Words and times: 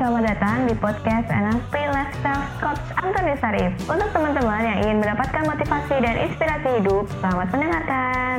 selamat 0.00 0.32
datang 0.32 0.64
di 0.64 0.72
podcast 0.80 1.28
NLP 1.28 1.76
Lifestyle 1.76 2.48
Coach 2.56 2.88
Antoni 2.96 3.36
Sarif. 3.36 3.68
Untuk 3.84 4.08
teman-teman 4.16 4.64
yang 4.64 4.78
ingin 4.80 4.96
mendapatkan 4.96 5.44
motivasi 5.44 5.96
dan 6.00 6.16
inspirasi 6.24 6.68
hidup, 6.80 7.04
selamat 7.20 7.52
mendengarkan. 7.52 8.36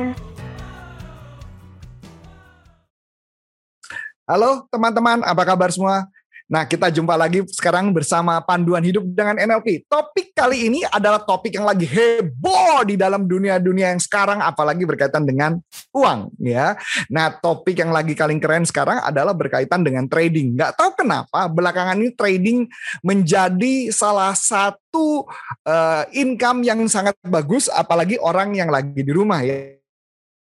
Halo 4.26 4.66
teman-teman, 4.74 5.22
apa 5.22 5.42
kabar 5.46 5.70
semua? 5.70 6.10
Nah, 6.52 6.68
kita 6.68 6.92
jumpa 6.92 7.16
lagi 7.16 7.40
sekarang 7.48 7.96
bersama 7.96 8.36
Panduan 8.44 8.84
Hidup 8.84 9.08
dengan 9.08 9.40
NLP. 9.40 9.88
Topik 9.88 10.36
kali 10.36 10.68
ini 10.68 10.84
adalah 10.84 11.24
topik 11.24 11.56
yang 11.56 11.64
lagi 11.64 11.88
heboh 11.88 12.84
di 12.84 13.00
dalam 13.00 13.24
dunia-dunia 13.24 13.96
yang 13.96 14.02
sekarang, 14.04 14.44
apalagi 14.44 14.84
berkaitan 14.84 15.24
dengan 15.24 15.56
uang, 15.96 16.28
ya. 16.44 16.76
Nah, 17.08 17.32
topik 17.32 17.80
yang 17.80 17.88
lagi 17.88 18.12
paling 18.12 18.36
keren 18.36 18.68
sekarang 18.68 19.00
adalah 19.00 19.32
berkaitan 19.32 19.80
dengan 19.80 20.04
trading. 20.04 20.52
Gak 20.60 20.76
tahu 20.76 20.92
kenapa 20.92 21.48
belakangan 21.48 21.96
ini 21.96 22.12
trading 22.12 22.68
menjadi 23.00 23.88
salah 23.88 24.36
satu 24.36 25.24
uh, 25.64 26.04
income 26.12 26.68
yang 26.68 26.84
sangat 26.84 27.16
bagus, 27.24 27.72
apalagi 27.72 28.20
orang 28.20 28.52
yang 28.52 28.68
lagi 28.68 29.00
di 29.00 29.08
rumah, 29.08 29.40
ya 29.40 29.72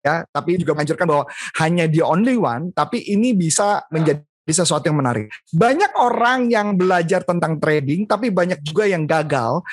ya 0.06 0.24
tapi 0.32 0.56
juga 0.56 0.72
menganjurkan 0.72 1.04
bahwa 1.04 1.26
hanya 1.60 1.84
the 1.90 2.00
only 2.00 2.40
one 2.40 2.72
tapi 2.72 3.04
ini 3.12 3.36
bisa 3.36 3.84
menjadi 3.92 4.24
sesuatu 4.52 4.88
yang 4.88 5.00
menarik. 5.00 5.28
Banyak 5.52 5.96
orang 6.00 6.48
yang 6.48 6.76
belajar 6.76 7.24
tentang 7.24 7.60
trading, 7.60 8.08
tapi 8.08 8.32
banyak 8.32 8.64
juga 8.64 8.88
yang 8.88 9.04
gagal. 9.04 9.64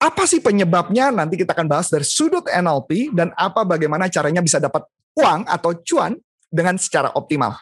Apa 0.00 0.24
sih 0.24 0.40
penyebabnya? 0.40 1.12
Nanti 1.12 1.36
kita 1.36 1.52
akan 1.52 1.68
bahas 1.68 1.92
dari 1.92 2.04
sudut 2.04 2.48
NLP 2.48 3.12
dan 3.12 3.32
apa 3.36 3.64
bagaimana 3.68 4.08
caranya 4.08 4.40
bisa 4.40 4.56
dapat 4.56 4.84
uang 5.16 5.44
atau 5.44 5.76
cuan 5.84 6.16
dengan 6.50 6.80
secara 6.80 7.12
optimal. 7.14 7.60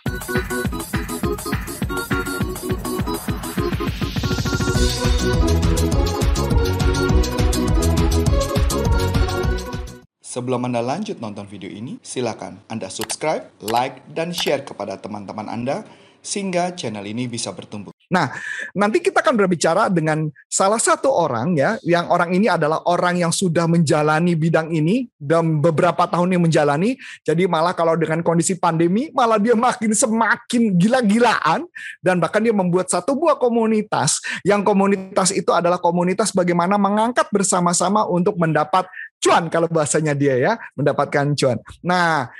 Sebelum 10.28 10.70
Anda 10.70 10.84
lanjut 10.84 11.18
nonton 11.18 11.50
video 11.50 11.66
ini, 11.66 11.98
silakan 11.98 12.62
Anda 12.70 12.86
subscribe, 12.86 13.48
like, 13.58 14.06
dan 14.12 14.30
share 14.30 14.62
kepada 14.62 14.94
teman-teman 14.94 15.50
Anda 15.50 15.82
sehingga 16.22 16.74
channel 16.74 17.04
ini 17.06 17.30
bisa 17.30 17.54
bertumbuh. 17.54 17.94
Nah, 18.08 18.32
nanti 18.72 19.04
kita 19.04 19.20
akan 19.20 19.36
berbicara 19.36 19.92
dengan 19.92 20.32
salah 20.48 20.80
satu 20.80 21.12
orang 21.12 21.52
ya, 21.60 21.76
yang 21.84 22.08
orang 22.08 22.32
ini 22.32 22.48
adalah 22.48 22.80
orang 22.88 23.20
yang 23.20 23.28
sudah 23.28 23.68
menjalani 23.68 24.32
bidang 24.32 24.72
ini 24.72 25.12
dan 25.20 25.60
beberapa 25.60 26.08
tahun 26.08 26.32
yang 26.32 26.42
menjalani. 26.48 26.96
Jadi 27.20 27.44
malah 27.44 27.76
kalau 27.76 28.00
dengan 28.00 28.24
kondisi 28.24 28.56
pandemi, 28.56 29.12
malah 29.12 29.36
dia 29.36 29.52
makin 29.52 29.92
semakin 29.92 30.72
gila-gilaan 30.80 31.68
dan 32.00 32.16
bahkan 32.16 32.40
dia 32.40 32.56
membuat 32.56 32.88
satu 32.88 33.12
buah 33.12 33.36
komunitas. 33.36 34.24
Yang 34.40 34.64
komunitas 34.64 35.28
itu 35.36 35.52
adalah 35.52 35.76
komunitas 35.76 36.32
bagaimana 36.32 36.80
mengangkat 36.80 37.28
bersama-sama 37.28 38.08
untuk 38.08 38.40
mendapat 38.40 38.88
cuan 39.20 39.52
kalau 39.52 39.68
bahasanya 39.68 40.16
dia 40.16 40.40
ya, 40.40 40.52
mendapatkan 40.72 41.36
cuan. 41.36 41.60
Nah, 41.84 42.32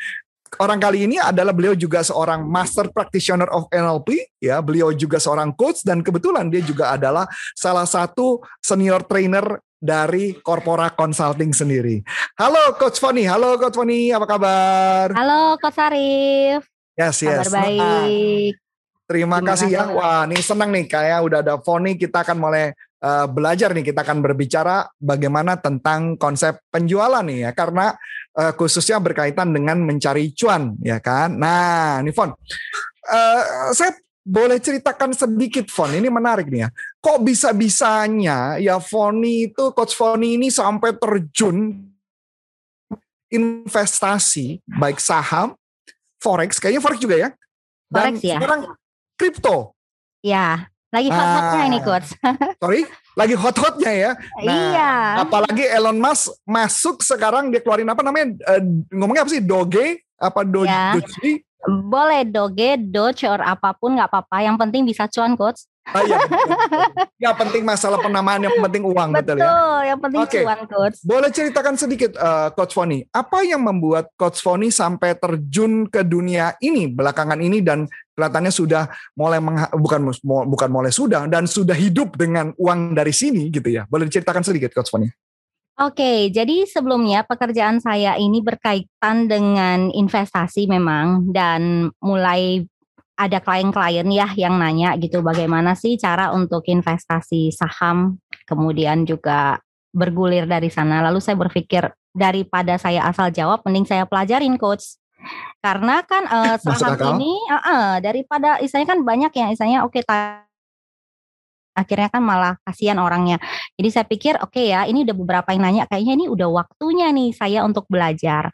orang 0.57 0.81
kali 0.81 1.05
ini 1.05 1.21
adalah 1.21 1.53
beliau 1.53 1.77
juga 1.77 2.01
seorang 2.01 2.49
master 2.49 2.89
practitioner 2.89 3.47
of 3.53 3.69
NLP 3.69 4.33
ya 4.41 4.59
beliau 4.65 4.91
juga 4.97 5.21
seorang 5.21 5.53
coach 5.53 5.85
dan 5.85 6.01
kebetulan 6.01 6.49
dia 6.49 6.65
juga 6.65 6.97
adalah 6.97 7.29
salah 7.53 7.85
satu 7.85 8.41
senior 8.65 9.05
trainer 9.05 9.61
dari 9.79 10.35
Corpora 10.43 10.91
Consulting 10.91 11.55
sendiri. 11.55 12.03
Halo 12.35 12.75
Coach 12.75 12.99
Foni, 12.99 13.23
halo 13.31 13.55
Coach 13.63 13.79
Foni, 13.79 14.11
apa 14.11 14.27
kabar? 14.27 15.15
Halo 15.15 15.55
Coach 15.63 15.79
Arif. 15.79 16.67
Yes, 16.99 17.23
yes. 17.23 17.47
Kabar 17.47 17.71
baik. 17.71 18.59
Terima, 19.07 19.39
Terima 19.39 19.49
kasih 19.55 19.69
ya. 19.71 19.87
Wah, 19.89 20.27
ini 20.27 20.43
senang 20.43 20.75
nih 20.75 20.85
kayak 20.91 21.19
udah 21.25 21.39
ada 21.47 21.55
Foni 21.63 21.95
kita 21.95 22.27
akan 22.27 22.37
mulai 22.43 22.75
uh, 23.03 23.27
belajar 23.31 23.73
nih 23.73 23.87
kita 23.87 24.03
akan 24.03 24.19
berbicara 24.21 24.91
bagaimana 24.99 25.59
tentang 25.59 26.19
konsep 26.19 26.59
penjualan 26.69 27.23
nih 27.23 27.49
ya 27.49 27.51
karena 27.55 27.95
uh, 28.39 28.53
khususnya 28.55 29.03
berkaitan 29.03 29.51
dengan 29.51 29.83
mencari 29.83 30.31
cuan 30.33 30.79
ya 30.79 31.03
kan. 31.03 31.35
Nah, 31.35 31.99
ini 31.99 32.15
Fon. 32.15 32.31
Uh, 33.09 33.43
saya 33.75 33.99
boleh 34.23 34.63
ceritakan 34.63 35.17
sedikit 35.17 35.67
Fon, 35.73 35.91
ini 35.91 36.07
menarik 36.07 36.47
nih 36.47 36.65
ya. 36.65 36.69
Kok 37.03 37.27
bisa-bisanya 37.27 38.63
ya 38.63 38.79
Foni 38.79 39.51
itu 39.51 39.75
coach 39.75 39.99
Foni 39.99 40.39
ini 40.39 40.53
sampai 40.53 40.95
terjun 40.95 41.89
investasi 43.29 44.65
baik 44.65 45.01
saham, 45.01 45.53
forex, 46.21 46.57
kayaknya 46.57 46.81
forex 46.81 46.99
juga 47.01 47.17
ya. 47.17 47.29
Dan 47.89 48.17
forex 48.17 48.25
ya. 48.25 48.37
sekarang 48.41 48.61
kripto. 49.17 49.57
Ya, 50.25 50.69
lagi 50.91 51.09
hot-hotnya 51.13 51.65
ini 51.69 51.79
coach. 51.85 52.09
sorry, 52.63 52.83
lagi 53.19 53.35
hot-hotnya 53.35 53.91
ya. 53.91 54.13
Nah, 54.39 54.55
iya. 54.55 54.93
Apalagi 55.27 55.67
Elon 55.67 55.99
Musk 55.99 56.39
masuk 56.47 57.03
sekarang 57.03 57.51
dia 57.51 57.59
keluarin 57.59 57.91
apa 57.91 58.07
namanya? 58.07 58.39
Uh, 58.47 58.63
ngomongnya 58.95 59.27
apa 59.27 59.35
sih? 59.35 59.43
Doge? 59.43 60.07
Apa 60.15 60.47
do 60.47 60.63
ya. 60.63 60.95
Doge? 60.95 61.43
Boleh 61.91 62.23
Doge, 62.23 62.79
Doge, 62.79 63.27
or 63.27 63.43
apa 63.43 63.75
pun 63.75 63.99
nggak 63.99 64.07
apa-apa. 64.07 64.47
Yang 64.47 64.57
penting 64.63 64.83
bisa 64.87 65.11
cuan 65.11 65.35
coach. 65.35 65.67
Oh, 65.89 66.03
iya, 66.05 66.21
yang 67.17 67.33
penting 67.33 67.65
masalah 67.65 67.97
penamaan, 67.97 68.45
yang 68.45 68.61
penting 68.61 68.85
uang 68.85 69.09
betul, 69.17 69.37
betul 69.37 69.37
ya. 69.41 69.49
Betul, 69.49 69.81
yang 69.89 69.99
penting 70.05 70.21
okay. 70.21 70.43
cuan 70.45 70.61
coach. 70.69 70.97
Boleh 71.01 71.31
ceritakan 71.33 71.75
sedikit 71.81 72.13
uh, 72.21 72.53
coach 72.53 72.77
Foni, 72.77 73.01
apa 73.09 73.41
yang 73.41 73.65
membuat 73.65 74.13
coach 74.21 74.45
Foni 74.45 74.69
sampai 74.69 75.17
terjun 75.17 75.89
ke 75.89 76.05
dunia 76.05 76.53
ini 76.61 76.93
belakangan 76.93 77.41
ini 77.41 77.65
dan 77.65 77.89
kelihatannya 78.13 78.53
sudah 78.53 78.85
mulai 79.17 79.41
bukan 79.73 80.13
bukan 80.45 80.69
mulai 80.69 80.93
sudah 80.93 81.25
dan 81.25 81.49
sudah 81.49 81.75
hidup 81.75 82.21
dengan 82.21 82.53
uang 82.61 82.93
dari 82.93 83.15
sini 83.17 83.49
gitu 83.49 83.73
ya. 83.73 83.89
Boleh 83.89 84.05
diceritakan 84.13 84.45
sedikit 84.45 84.77
coach 84.77 84.93
Foni? 84.93 85.09
Oke, 85.79 86.27
jadi 86.35 86.67
sebelumnya 86.67 87.23
pekerjaan 87.23 87.79
saya 87.79 88.19
ini 88.19 88.43
berkaitan 88.43 89.31
dengan 89.31 89.95
investasi 89.95 90.67
memang 90.67 91.31
dan 91.31 91.95
mulai 92.03 92.67
ada 93.19 93.43
klien-klien 93.43 94.07
ya 94.07 94.31
yang 94.39 94.55
nanya 94.63 94.95
gitu 94.95 95.21
bagaimana 95.21 95.75
sih 95.75 95.99
cara 95.99 96.31
untuk 96.31 96.63
investasi 96.71 97.51
saham 97.51 98.23
kemudian 98.47 99.03
juga 99.03 99.59
bergulir 99.91 100.47
dari 100.47 100.71
sana 100.71 101.03
lalu 101.03 101.19
saya 101.19 101.35
berpikir 101.35 101.91
daripada 102.15 102.79
saya 102.79 103.03
asal 103.11 103.35
jawab 103.35 103.67
mending 103.67 103.91
saya 103.91 104.07
pelajarin 104.07 104.55
coach 104.55 105.03
karena 105.59 106.07
kan 106.07 106.31
uh, 106.35 106.57
saham 106.63 107.19
ini 107.19 107.35
uh, 107.51 107.59
uh, 107.59 107.93
daripada 107.99 108.63
istilahnya 108.63 108.95
kan 108.95 109.01
banyak 109.03 109.33
yang 109.35 109.49
istilahnya 109.51 109.83
oke 109.83 109.99
okay, 109.99 110.47
akhirnya 111.79 112.11
kan 112.11 112.23
malah 112.27 112.59
kasihan 112.67 112.99
orangnya. 112.99 113.39
Jadi 113.79 113.89
saya 113.95 114.07
pikir 114.11 114.35
oke 114.43 114.51
okay 114.51 114.75
ya, 114.75 114.83
ini 114.91 115.07
udah 115.07 115.15
beberapa 115.15 115.55
yang 115.55 115.63
nanya 115.63 115.85
kayaknya 115.87 116.15
ini 116.19 116.27
udah 116.27 116.51
waktunya 116.51 117.07
nih 117.15 117.31
saya 117.31 117.63
untuk 117.63 117.87
belajar. 117.87 118.51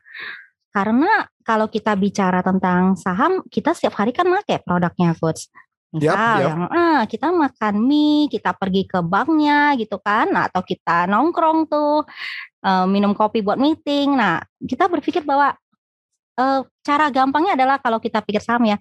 Karena 0.69 1.25
kalau 1.45 1.69
kita 1.69 1.93
bicara 1.95 2.41
tentang 2.41 2.97
saham, 2.97 3.45
kita 3.53 3.77
setiap 3.77 4.01
hari 4.01 4.17
kan 4.17 4.25
pakai 4.25 4.65
produknya 4.65 5.13
coach. 5.15 5.53
Misal 5.95 6.11
yep, 6.11 6.19
yep. 6.19 6.43
yang 6.51 6.61
ah, 6.75 7.03
kita 7.07 7.29
makan 7.31 7.75
mie, 7.87 8.27
kita 8.27 8.51
pergi 8.51 8.83
ke 8.83 8.99
banknya 8.99 9.79
gitu 9.79 10.03
kan, 10.03 10.27
nah, 10.27 10.51
atau 10.51 10.65
kita 10.67 11.07
nongkrong 11.07 11.71
tuh 11.71 12.03
uh, 12.67 12.87
minum 12.91 13.15
kopi 13.15 13.47
buat 13.47 13.61
meeting. 13.61 14.19
Nah, 14.19 14.43
kita 14.59 14.91
berpikir 14.91 15.23
bahwa 15.23 15.55
uh, 16.41 16.61
cara 16.83 17.07
gampangnya 17.15 17.55
adalah 17.55 17.79
kalau 17.79 18.03
kita 18.03 18.19
pikir 18.27 18.43
saham 18.43 18.67
ya, 18.67 18.77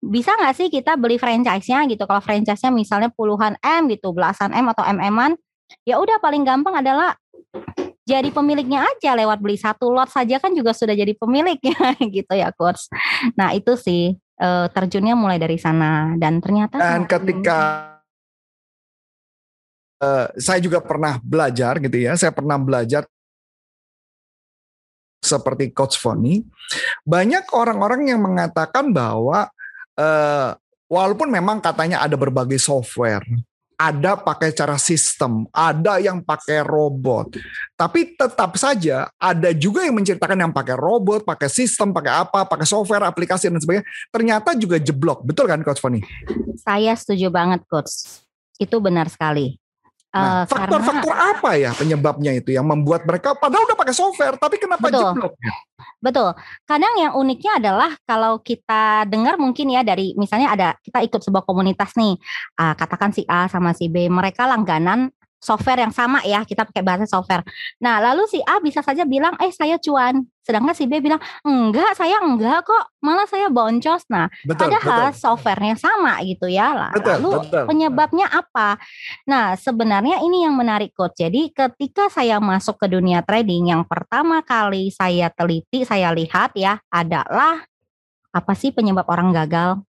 bisa 0.00 0.32
nggak 0.32 0.54
sih 0.56 0.72
kita 0.72 0.96
beli 0.96 1.20
franchise-nya 1.20 1.84
gitu? 1.92 2.08
Kalau 2.08 2.22
franchise-nya 2.24 2.72
misalnya 2.72 3.12
puluhan 3.12 3.60
M 3.60 3.92
gitu, 3.92 4.16
belasan 4.16 4.56
M 4.56 4.64
atau 4.72 4.86
MM-an, 4.86 5.36
ya 5.84 6.00
udah 6.00 6.22
paling 6.22 6.46
gampang 6.46 6.78
adalah 6.78 7.12
jadi 8.06 8.30
pemiliknya 8.30 8.86
aja 8.86 9.18
lewat 9.18 9.42
beli 9.42 9.58
satu 9.58 9.90
lot 9.90 10.06
saja 10.06 10.38
kan 10.38 10.54
juga 10.54 10.70
sudah 10.70 10.94
jadi 10.94 11.10
pemiliknya 11.18 11.98
gitu 12.16 12.32
ya 12.32 12.54
coach. 12.54 12.86
Nah 13.34 13.50
itu 13.50 13.74
sih 13.74 14.14
uh, 14.38 14.70
terjunnya 14.70 15.18
mulai 15.18 15.42
dari 15.42 15.58
sana 15.58 16.14
dan 16.14 16.38
ternyata 16.38 16.78
dan 16.78 17.02
ketika 17.04 17.58
uh, 20.00 20.30
saya 20.38 20.62
juga 20.62 20.78
pernah 20.78 21.18
belajar 21.18 21.82
gitu 21.82 21.98
ya, 21.98 22.14
saya 22.14 22.32
pernah 22.32 22.56
belajar 22.60 23.04
seperti 25.26 25.74
Coach 25.74 25.98
Foni, 25.98 26.46
banyak 27.02 27.50
orang-orang 27.50 28.14
yang 28.14 28.22
mengatakan 28.22 28.94
bahwa 28.94 29.50
uh, 29.98 30.50
walaupun 30.86 31.26
memang 31.26 31.58
katanya 31.58 32.06
ada 32.06 32.14
berbagai 32.14 32.62
software, 32.62 33.26
ada 33.76 34.16
pakai 34.16 34.56
cara 34.56 34.80
sistem, 34.80 35.44
ada 35.52 36.00
yang 36.00 36.24
pakai 36.24 36.64
robot. 36.64 37.36
Tapi 37.76 38.16
tetap 38.16 38.56
saja 38.56 39.12
ada 39.20 39.52
juga 39.52 39.84
yang 39.84 40.00
menceritakan 40.00 40.48
yang 40.48 40.52
pakai 40.52 40.76
robot, 40.80 41.28
pakai 41.28 41.52
sistem, 41.52 41.92
pakai 41.92 42.24
apa, 42.24 42.48
pakai 42.48 42.64
software, 42.64 43.04
aplikasi 43.04 43.52
dan 43.52 43.60
sebagainya. 43.60 43.86
Ternyata 44.08 44.56
juga 44.56 44.80
jeblok. 44.80 45.28
Betul 45.28 45.44
kan 45.52 45.60
Coach 45.60 45.84
Foni? 45.84 46.00
Saya 46.56 46.96
setuju 46.96 47.28
banget 47.28 47.62
Coach. 47.68 48.24
Itu 48.56 48.80
benar 48.80 49.12
sekali. 49.12 49.60
Nah, 50.14 50.42
Eh, 50.42 50.44
faktor-faktor 50.48 51.12
apa 51.12 51.60
ya 51.60 51.76
penyebabnya 51.76 52.32
itu 52.32 52.54
yang 52.54 52.64
membuat 52.64 53.04
mereka 53.04 53.36
padahal 53.36 53.68
udah 53.68 53.76
pakai 53.76 53.92
software 53.92 54.36
tapi 54.40 54.56
kenapa 54.56 54.88
Betul. 54.88 55.12
jeblok? 55.12 55.32
Betul. 56.00 56.30
Kadang 56.64 56.94
yang 56.96 57.12
uniknya 57.18 57.52
adalah 57.60 57.90
kalau 58.08 58.40
kita 58.40 59.04
dengar 59.12 59.36
mungkin 59.36 59.68
ya 59.68 59.84
dari 59.84 60.16
misalnya 60.16 60.56
ada 60.56 60.68
kita 60.80 61.04
ikut 61.04 61.20
sebuah 61.20 61.44
komunitas 61.44 61.92
nih, 62.00 62.16
ah, 62.56 62.72
katakan 62.72 63.12
si 63.12 63.28
A 63.28 63.50
sama 63.52 63.76
si 63.76 63.92
B, 63.92 64.08
mereka 64.08 64.48
langganan 64.48 65.12
software 65.40 65.84
yang 65.84 65.94
sama 65.94 66.24
ya, 66.24 66.42
kita 66.42 66.64
pakai 66.66 66.82
bahasa 66.82 67.04
software. 67.06 67.44
Nah, 67.78 68.00
lalu 68.00 68.26
si 68.26 68.40
A 68.44 68.58
bisa 68.58 68.80
saja 68.80 69.04
bilang, 69.06 69.36
"Eh, 69.38 69.52
saya 69.52 69.76
cuan." 69.78 70.24
Sedangkan 70.46 70.78
si 70.78 70.86
B 70.86 71.02
bilang, 71.02 71.18
"Enggak, 71.42 71.98
saya 71.98 72.22
enggak 72.22 72.62
kok. 72.62 72.94
Malah 73.02 73.26
saya 73.26 73.50
boncos." 73.50 74.06
Nah, 74.06 74.30
Betul, 74.46 74.70
padahal 74.70 75.10
betul. 75.10 75.20
softwarenya 75.26 75.76
sama 75.76 76.22
gitu 76.22 76.46
ya. 76.46 76.90
Betul, 76.94 77.18
Lalu 77.18 77.30
betul. 77.42 77.64
penyebabnya 77.66 78.26
apa? 78.30 78.78
Nah, 79.26 79.58
sebenarnya 79.58 80.22
ini 80.22 80.46
yang 80.46 80.54
menarik 80.54 80.94
coach. 80.94 81.18
Jadi 81.18 81.50
ketika 81.50 82.06
saya 82.06 82.38
masuk 82.38 82.78
ke 82.78 82.86
dunia 82.86 83.26
trading, 83.26 83.74
yang 83.74 83.82
pertama 83.82 84.40
kali 84.46 84.94
saya 84.94 85.28
teliti, 85.34 85.82
saya 85.82 86.14
lihat 86.14 86.54
ya 86.54 86.78
adalah 86.94 87.66
apa 88.30 88.52
sih 88.52 88.70
penyebab 88.70 89.08
orang 89.08 89.34
gagal? 89.34 89.82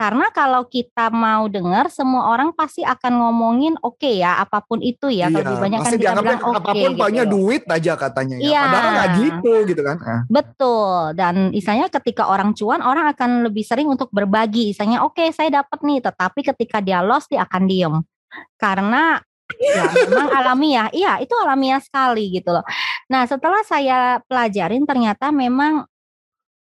Karena 0.00 0.32
kalau 0.32 0.64
kita 0.64 1.12
mau 1.12 1.44
dengar, 1.44 1.92
semua 1.92 2.32
orang 2.32 2.56
pasti 2.56 2.80
akan 2.80 3.20
ngomongin 3.20 3.76
oke 3.84 4.08
ya, 4.08 4.40
apa 4.40 4.64
pun 4.64 4.80
itu 4.80 5.12
ya. 5.12 5.28
Kalau 5.28 5.44
lebih 5.44 5.56
banyak 5.60 5.76
kan 5.76 5.84
Iya, 5.84 5.84
pasti 5.84 5.96
kita 6.00 6.04
dianggapnya 6.08 6.36
bilang 6.40 6.40
oke 6.40 6.56
apa 6.56 6.70
pun 6.72 6.90
gitu 6.96 7.04
loh. 7.04 7.28
duit 7.28 7.62
aja 7.68 7.92
katanya 8.00 8.36
ya. 8.40 8.48
Iya. 8.48 8.62
Padahal 8.64 8.88
nggak 8.96 9.10
gitu 9.20 9.52
gitu 9.68 9.82
kan. 9.84 9.96
Ah. 10.00 10.22
Betul. 10.32 10.96
Dan 11.20 11.34
misalnya 11.52 11.86
ketika 11.92 12.32
orang 12.32 12.56
cuan, 12.56 12.80
orang 12.80 13.12
akan 13.12 13.30
lebih 13.44 13.60
sering 13.60 13.92
untuk 13.92 14.08
berbagi. 14.08 14.72
Misalnya, 14.72 15.04
oke 15.04 15.20
saya 15.36 15.52
dapat 15.60 15.78
nih, 15.84 16.00
tetapi 16.00 16.40
ketika 16.48 16.80
dia 16.80 17.04
loss 17.04 17.28
dia 17.28 17.44
akan 17.44 17.62
diem. 17.68 18.00
Karena 18.56 19.20
ya 19.60 19.84
memang 20.08 20.32
alamiah. 20.32 20.88
Iya, 20.96 21.20
itu 21.20 21.36
alamiah 21.36 21.84
sekali 21.84 22.40
gitu 22.40 22.56
loh. 22.56 22.64
Nah, 23.12 23.28
setelah 23.28 23.60
saya 23.68 24.16
pelajarin 24.24 24.88
ternyata 24.88 25.28
memang 25.28 25.84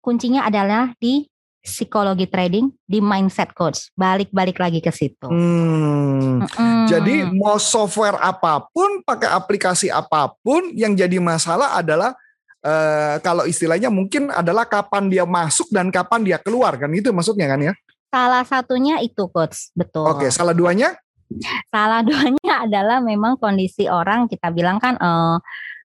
kuncinya 0.03 0.43
adalah 0.43 0.91
di 0.99 1.23
psikologi 1.59 2.25
trading, 2.25 2.71
di 2.87 3.03
mindset 3.03 3.51
coach. 3.51 3.91
Balik-balik 3.93 4.57
lagi 4.57 4.79
ke 4.79 4.89
situ. 4.89 5.27
Hmm. 5.27 6.43
Jadi 6.87 7.27
mau 7.35 7.59
software 7.59 8.17
apa 8.19 8.63
pun, 8.71 9.03
pakai 9.03 9.29
aplikasi 9.29 9.91
apa 9.91 10.31
pun, 10.41 10.71
yang 10.73 10.95
jadi 10.95 11.19
masalah 11.19 11.77
adalah 11.77 12.15
eh, 12.63 13.19
kalau 13.21 13.43
istilahnya 13.45 13.91
mungkin 13.91 14.31
adalah 14.31 14.67
kapan 14.67 15.11
dia 15.11 15.23
masuk 15.27 15.67
dan 15.71 15.91
kapan 15.91 16.23
dia 16.23 16.37
keluar 16.39 16.75
kan 16.75 16.91
itu 16.91 17.11
maksudnya 17.11 17.47
kan 17.47 17.61
ya. 17.61 17.73
salah 18.09 18.41
satunya 18.41 18.97
itu 19.05 19.29
coach, 19.29 19.69
betul. 19.77 20.09
Oke, 20.09 20.33
salah 20.33 20.57
duanya? 20.57 20.97
Salah 21.69 22.01
duanya 22.07 22.65
adalah 22.65 22.97
memang 22.97 23.37
kondisi 23.37 23.85
orang 23.85 24.25
kita 24.25 24.49
bilang 24.49 24.81
kan 24.81 24.97
eh, 24.97 25.37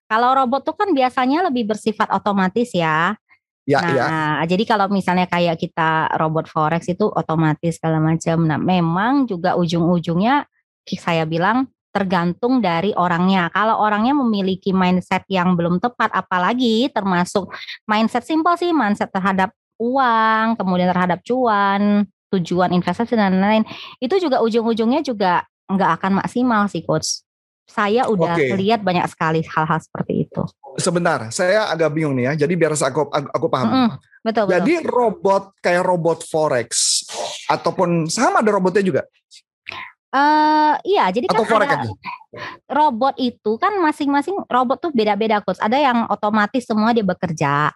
kalau 0.05 0.37
robot 0.37 0.61
tuh 0.65 0.75
kan 0.77 0.89
biasanya 0.93 1.45
lebih 1.49 1.69
bersifat 1.69 2.09
otomatis 2.13 2.73
ya. 2.73 3.17
Ya, 3.65 3.81
nah, 3.81 4.45
ya. 4.45 4.45
jadi 4.45 4.61
kalau 4.69 4.85
misalnya 4.93 5.25
kayak 5.25 5.57
kita 5.57 6.13
robot 6.21 6.45
forex 6.45 6.85
itu 6.85 7.09
otomatis 7.09 7.81
segala 7.81 7.97
macam. 7.97 8.45
Nah, 8.45 8.61
memang 8.61 9.25
juga 9.25 9.57
ujung-ujungnya 9.57 10.45
saya 10.85 11.25
bilang 11.25 11.65
tergantung 11.89 12.61
dari 12.61 12.93
orangnya. 12.93 13.49
Kalau 13.49 13.81
orangnya 13.81 14.13
memiliki 14.13 14.69
mindset 14.69 15.25
yang 15.33 15.57
belum 15.57 15.81
tepat, 15.81 16.13
apalagi 16.13 16.93
termasuk 16.93 17.49
mindset 17.89 18.21
simpel 18.21 18.53
sih, 18.53 18.69
mindset 18.69 19.09
terhadap 19.09 19.49
uang, 19.81 20.61
kemudian 20.61 20.93
terhadap 20.93 21.25
cuan, 21.25 22.05
tujuan 22.35 22.69
investasi 22.69 23.17
dan 23.17 23.41
lain-lain, 23.41 23.65
itu 23.97 24.13
juga 24.21 24.45
ujung-ujungnya 24.45 25.01
juga 25.01 25.41
nggak 25.65 25.91
akan 25.97 26.11
maksimal 26.21 26.69
sih, 26.69 26.85
coach. 26.85 27.24
Saya 27.65 28.07
udah 28.07 28.37
Oke. 28.37 28.55
lihat 28.55 28.85
banyak 28.85 29.05
sekali 29.09 29.41
hal-hal 29.41 29.79
seperti 29.81 30.29
itu. 30.29 30.41
Sebentar, 30.77 31.31
saya 31.33 31.67
agak 31.71 31.91
bingung 31.91 32.13
nih 32.15 32.31
ya. 32.31 32.45
Jadi 32.45 32.53
biar 32.55 32.77
aku 32.77 33.09
aku, 33.09 33.27
aku 33.31 33.47
paham. 33.49 33.67
Mm-mm, 33.67 33.89
betul, 34.21 34.43
betul. 34.47 34.53
Jadi 34.53 34.73
robot 34.85 35.43
kayak 35.59 35.83
robot 35.83 36.19
forex 36.27 37.01
ataupun 37.49 38.09
sama 38.11 38.41
ada 38.41 38.51
robotnya 38.53 38.83
juga 38.85 39.01
Eh, 40.15 40.73
iya, 40.95 41.11
jadi 41.11 41.27
kan 41.27 41.43
atau 41.43 41.59
ada 41.59 41.75
aja. 41.75 41.91
robot 42.71 43.19
itu 43.19 43.51
kan 43.59 43.75
masing-masing 43.83 44.47
robot 44.47 44.79
tuh 44.79 44.91
beda-beda 44.95 45.43
coach. 45.43 45.59
Ada 45.59 45.75
yang 45.75 46.07
otomatis 46.07 46.63
semua 46.63 46.95
dia 46.95 47.03
bekerja. 47.03 47.75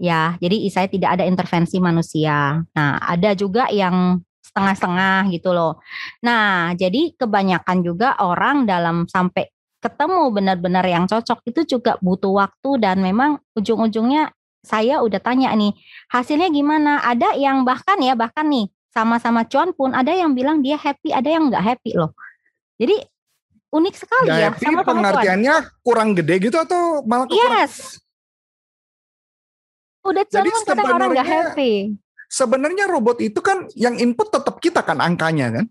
Ya, 0.00 0.34
jadi 0.40 0.56
saya 0.72 0.88
tidak 0.88 1.20
ada 1.20 1.28
intervensi 1.28 1.76
manusia. 1.78 2.64
Nah, 2.72 2.98
ada 3.04 3.36
juga 3.36 3.68
yang 3.68 4.16
setengah-setengah 4.54 5.34
gitu 5.34 5.50
loh. 5.50 5.82
Nah, 6.22 6.78
jadi 6.78 7.18
kebanyakan 7.18 7.82
juga 7.82 8.14
orang 8.22 8.70
dalam 8.70 9.10
sampai 9.10 9.50
ketemu 9.82 10.30
benar-benar 10.30 10.86
yang 10.86 11.10
cocok 11.10 11.42
itu 11.50 11.76
juga 11.76 11.98
butuh 11.98 12.38
waktu 12.38 12.78
dan 12.78 13.02
memang 13.02 13.42
ujung-ujungnya 13.58 14.30
saya 14.64 15.02
udah 15.02 15.18
tanya 15.18 15.50
nih, 15.52 15.74
hasilnya 16.08 16.48
gimana? 16.54 17.02
Ada 17.02 17.34
yang 17.36 17.66
bahkan 17.66 17.98
ya, 18.00 18.14
bahkan 18.14 18.46
nih 18.46 18.70
sama-sama 18.94 19.42
cuan 19.44 19.74
pun 19.74 19.90
ada 19.90 20.14
yang 20.14 20.32
bilang 20.38 20.62
dia 20.62 20.78
happy, 20.78 21.10
ada 21.10 21.26
yang 21.26 21.50
nggak 21.50 21.60
happy 21.60 21.98
loh. 21.98 22.14
Jadi 22.78 23.02
unik 23.74 23.94
sekali 23.98 24.30
Nggak 24.30 24.38
ya, 24.38 24.48
happy 24.54 24.64
cuan. 24.70 24.86
pengertiannya 24.86 25.54
kurang 25.82 26.08
gede 26.14 26.34
gitu 26.46 26.56
atau 26.62 27.02
malah? 27.02 27.26
Yes. 27.26 27.98
Udah 30.06 30.22
cuan 30.30 30.36
Jadi 30.40 30.48
pun 30.48 30.62
kadang 30.64 30.86
orang 30.94 31.10
nggak 31.10 31.28
happy. 31.28 31.72
Sebenarnya 32.30 32.88
robot 32.88 33.20
itu 33.20 33.38
kan 33.38 33.68
yang 33.74 33.94
input 33.96 34.30
tetap 34.30 34.58
kita 34.58 34.80
kan 34.82 34.98
angkanya 34.98 35.60
kan. 35.60 35.64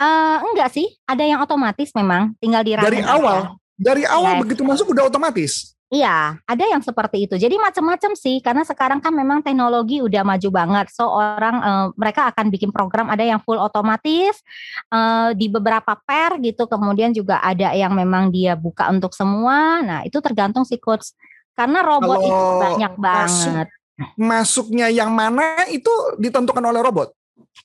Eh 0.00 0.38
enggak 0.52 0.72
sih, 0.72 0.88
ada 1.04 1.20
yang 1.20 1.44
otomatis 1.44 1.92
memang, 1.92 2.32
tinggal 2.40 2.64
di 2.64 2.72
Dari 2.72 3.04
awal, 3.04 3.56
dari 3.76 4.04
awal 4.08 4.36
Yes. 4.36 4.42
begitu 4.48 4.62
masuk 4.64 4.96
udah 4.96 5.08
otomatis. 5.08 5.76
Iya, 5.90 6.38
ada 6.46 6.64
yang 6.70 6.78
seperti 6.86 7.26
itu. 7.26 7.34
Jadi 7.34 7.58
macam-macam 7.58 8.14
sih, 8.14 8.38
karena 8.38 8.62
sekarang 8.62 9.02
kan 9.02 9.10
memang 9.10 9.42
teknologi 9.42 9.98
udah 9.98 10.22
maju 10.22 10.48
banget. 10.54 10.86
So 10.94 11.10
orang 11.10 11.56
eh, 11.58 11.86
mereka 11.98 12.30
akan 12.30 12.46
bikin 12.46 12.70
program 12.70 13.10
ada 13.10 13.26
yang 13.26 13.42
full 13.42 13.58
otomatis 13.58 14.38
eh, 14.86 15.28
di 15.34 15.50
beberapa 15.50 15.98
pair 16.06 16.38
gitu. 16.38 16.70
Kemudian 16.70 17.10
juga 17.10 17.42
ada 17.42 17.74
yang 17.74 17.90
memang 17.90 18.30
dia 18.30 18.54
buka 18.54 18.86
untuk 18.86 19.10
semua. 19.18 19.82
Nah 19.82 20.00
itu 20.06 20.22
tergantung 20.22 20.62
si 20.62 20.78
coach. 20.78 21.10
Karena 21.58 21.82
robot 21.82 22.22
Kalau 22.22 22.30
itu 22.30 22.44
banyak 22.62 22.92
masuk- 22.94 23.04
banget. 23.04 23.68
Masuknya 24.16 24.88
yang 24.88 25.12
mana 25.12 25.64
itu 25.68 25.90
ditentukan 26.16 26.64
oleh 26.64 26.80
robot. 26.80 27.12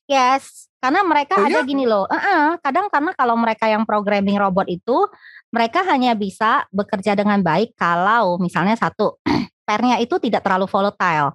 Yes, 0.05 0.69
karena 0.83 1.01
mereka 1.01 1.39
Oh 1.39 1.45
ada 1.47 1.61
iya? 1.61 1.67
gini 1.67 1.87
loh. 1.87 2.05
"Eh-eh, 2.11 2.59
kadang 2.61 2.91
karena 2.91 3.11
kalau 3.15 3.35
mereka 3.39 3.65
yang 3.65 3.87
programming 3.87 4.37
robot 4.37 4.67
itu 4.69 5.07
mereka 5.49 5.81
hanya 5.87 6.13
bisa 6.13 6.67
bekerja 6.69 7.15
dengan 7.15 7.39
baik 7.39 7.73
kalau 7.79 8.37
misalnya 8.37 8.75
satu 8.75 9.17
pairnya 9.67 9.97
itu 10.03 10.19
tidak 10.19 10.43
terlalu 10.43 10.67
volatile. 10.67 11.33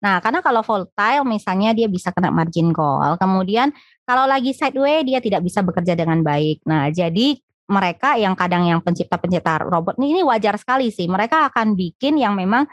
Nah, 0.00 0.22
karena 0.22 0.40
kalau 0.40 0.62
volatile 0.62 1.26
misalnya 1.26 1.74
dia 1.74 1.90
bisa 1.90 2.14
kena 2.14 2.30
margin 2.30 2.70
call. 2.72 3.18
Kemudian 3.18 3.74
kalau 4.06 4.24
lagi 4.24 4.54
sideways 4.54 5.04
dia 5.04 5.18
tidak 5.20 5.44
bisa 5.44 5.60
bekerja 5.60 5.92
dengan 5.98 6.22
baik. 6.24 6.62
Nah, 6.64 6.88
jadi 6.88 7.36
mereka 7.64 8.20
yang 8.20 8.36
kadang 8.36 8.68
yang 8.68 8.80
pencipta-pencipta 8.84 9.64
robot 9.64 9.96
ini, 9.96 10.20
ini 10.20 10.22
wajar 10.22 10.56
sekali 10.60 10.92
sih. 10.92 11.08
Mereka 11.08 11.48
akan 11.52 11.72
bikin 11.74 12.20
yang 12.20 12.36
memang 12.36 12.68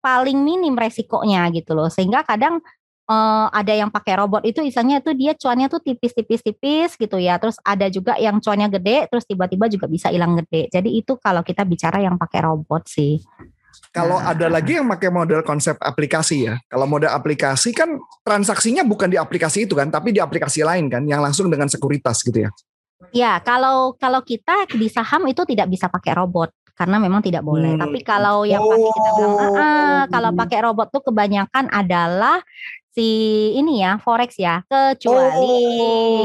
paling 0.00 0.36
minim 0.40 0.74
resikonya 0.74 1.48
gitu 1.54 1.76
loh. 1.76 1.88
Sehingga 1.92 2.24
kadang 2.24 2.60
eh, 3.10 3.46
ada 3.52 3.72
yang 3.72 3.92
pakai 3.92 4.18
robot 4.20 4.42
itu 4.48 4.64
misalnya 4.64 4.98
itu 5.04 5.12
dia 5.14 5.32
cuannya 5.36 5.68
tuh 5.68 5.80
tipis-tipis-tipis 5.84 6.96
gitu 6.98 7.16
ya. 7.20 7.36
Terus 7.38 7.56
ada 7.62 7.86
juga 7.92 8.16
yang 8.16 8.40
cuannya 8.40 8.68
gede 8.80 9.06
terus 9.12 9.24
tiba-tiba 9.28 9.68
juga 9.68 9.86
bisa 9.86 10.08
hilang 10.10 10.40
gede. 10.40 10.72
Jadi 10.72 10.90
itu 10.98 11.16
kalau 11.20 11.44
kita 11.44 11.62
bicara 11.68 12.02
yang 12.02 12.16
pakai 12.18 12.40
robot 12.44 12.88
sih. 12.88 13.20
Kalau 13.90 14.22
Nah. 14.22 14.34
ada 14.34 14.46
lagi 14.46 14.78
yang 14.78 14.86
pakai 14.86 15.10
model 15.10 15.42
konsep 15.42 15.74
aplikasi 15.82 16.46
ya. 16.46 16.54
Kalau 16.70 16.86
model 16.86 17.10
aplikasi 17.10 17.74
kan 17.74 17.98
transaksinya 18.22 18.86
bukan 18.86 19.10
di 19.10 19.18
aplikasi 19.18 19.66
itu 19.66 19.74
kan, 19.74 19.90
tapi 19.90 20.14
di 20.14 20.22
aplikasi 20.22 20.62
lain 20.62 20.86
kan, 20.86 21.02
yang 21.06 21.18
langsung 21.18 21.50
dengan 21.50 21.66
sekuritas 21.66 22.22
gitu 22.22 22.46
ya. 22.46 22.50
Ya, 23.10 23.40
kalau 23.42 23.96
kalau 23.98 24.22
kita 24.22 24.70
di 24.70 24.86
saham 24.86 25.26
itu 25.26 25.42
tidak 25.48 25.66
bisa 25.72 25.90
pakai 25.90 26.14
robot 26.14 26.52
karena 26.80 26.96
memang 26.96 27.20
tidak 27.20 27.44
boleh. 27.44 27.76
Hmm. 27.76 27.82
Tapi 27.84 28.00
kalau 28.00 28.48
yang 28.48 28.64
pakai 28.64 28.88
kita 28.88 29.10
bilang, 29.20 29.36
"Ah, 29.36 29.60
ah, 29.60 30.00
kalau 30.08 30.30
Oh. 30.32 30.38
pakai 30.40 30.58
robot 30.64 30.88
tuh 30.88 31.02
kebanyakan 31.04 31.68
adalah 31.68 32.40
si 32.96 33.08
ini 33.52 33.84
ya 33.84 34.00
forex 34.00 34.40
ya. 34.40 34.64
Kecuali 34.64 35.60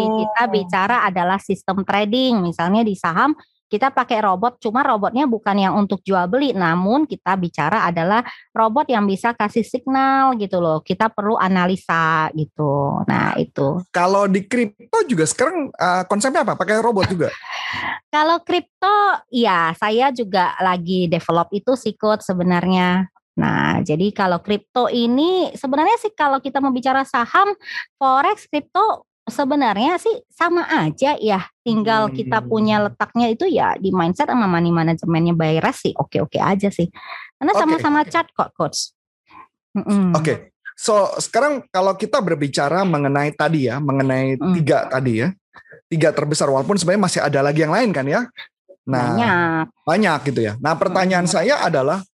Oh. 0.08 0.24
kita 0.24 0.44
bicara 0.48 1.04
adalah 1.04 1.36
sistem 1.44 1.84
trading, 1.84 2.40
misalnya 2.40 2.88
di 2.88 2.96
saham 2.96 3.36
kita 3.66 3.90
pakai 3.90 4.22
robot, 4.22 4.62
cuma 4.62 4.86
robotnya 4.86 5.26
bukan 5.26 5.58
yang 5.58 5.74
untuk 5.76 6.00
jual 6.06 6.30
beli, 6.30 6.54
namun 6.54 7.04
kita 7.10 7.34
bicara 7.36 7.90
adalah 7.90 8.22
robot 8.54 8.88
yang 8.88 9.10
bisa 9.10 9.34
kasih 9.34 9.66
signal 9.66 10.38
gitu 10.38 10.62
loh. 10.62 10.80
Kita 10.86 11.10
perlu 11.10 11.36
analisa 11.36 12.30
gitu. 12.38 13.02
Nah 13.10 13.34
itu. 13.36 13.82
Kalau 13.90 14.30
di 14.30 14.46
kripto 14.46 15.04
juga 15.10 15.26
sekarang 15.26 15.74
eh, 15.74 16.04
konsepnya 16.08 16.46
apa? 16.46 16.54
Pakai 16.56 16.78
robot 16.80 17.10
juga. 17.10 17.28
Kalau 18.10 18.40
kripto, 18.42 18.98
ya 19.34 19.76
saya 19.76 20.12
juga 20.16 20.56
lagi 20.64 21.12
develop 21.12 21.52
itu 21.52 21.76
sih 21.76 21.94
Coach 21.96 22.24
sebenarnya. 22.24 23.12
Nah, 23.36 23.84
jadi 23.84 24.16
kalau 24.16 24.40
kripto 24.40 24.88
ini 24.88 25.52
sebenarnya 25.52 26.00
sih 26.00 26.16
kalau 26.16 26.40
kita 26.40 26.64
mau 26.64 26.72
bicara 26.72 27.04
saham, 27.04 27.52
forex, 28.00 28.48
kripto 28.48 29.04
sebenarnya 29.28 30.00
sih 30.00 30.24
sama 30.32 30.64
aja 30.70 31.20
ya. 31.20 31.44
Tinggal 31.66 32.16
kita 32.16 32.40
punya 32.46 32.80
Hmm. 32.80 32.86
letaknya 32.88 33.28
itu 33.34 33.50
ya 33.50 33.76
di 33.76 33.92
mindset 33.92 34.32
sama 34.32 34.48
money 34.48 34.72
manajemennya 34.72 35.36
beres 35.36 35.84
sih. 35.84 35.92
Oke-oke 35.98 36.40
aja 36.40 36.72
sih. 36.72 36.88
Karena 37.36 37.52
sama-sama 37.58 38.08
oke. 38.08 38.12
cat 38.14 38.28
kok 38.32 38.56
coach. 38.56 38.96
Mm-mm. 39.76 40.16
Oke. 40.16 40.56
So, 40.76 41.08
sekarang 41.20 41.68
kalau 41.72 41.96
kita 41.96 42.20
berbicara 42.20 42.84
mengenai 42.88 43.36
tadi 43.36 43.68
ya, 43.68 43.80
mengenai 43.84 44.40
Hmm. 44.40 44.56
tiga 44.56 44.88
tadi 44.88 45.24
ya. 45.24 45.36
Tiga 45.86 46.10
terbesar 46.12 46.50
walaupun 46.50 46.76
sebenarnya 46.80 47.04
masih 47.06 47.22
ada 47.22 47.40
lagi 47.46 47.62
yang 47.62 47.74
lain 47.74 47.90
kan 47.94 48.06
ya. 48.06 48.26
Nah, 48.86 49.18
Banyak. 49.18 49.66
banyak 49.82 50.20
gitu 50.30 50.42
ya. 50.46 50.54
Nah, 50.62 50.78
pertanyaan 50.78 51.26
saya 51.26 51.66
adalah 51.66 52.06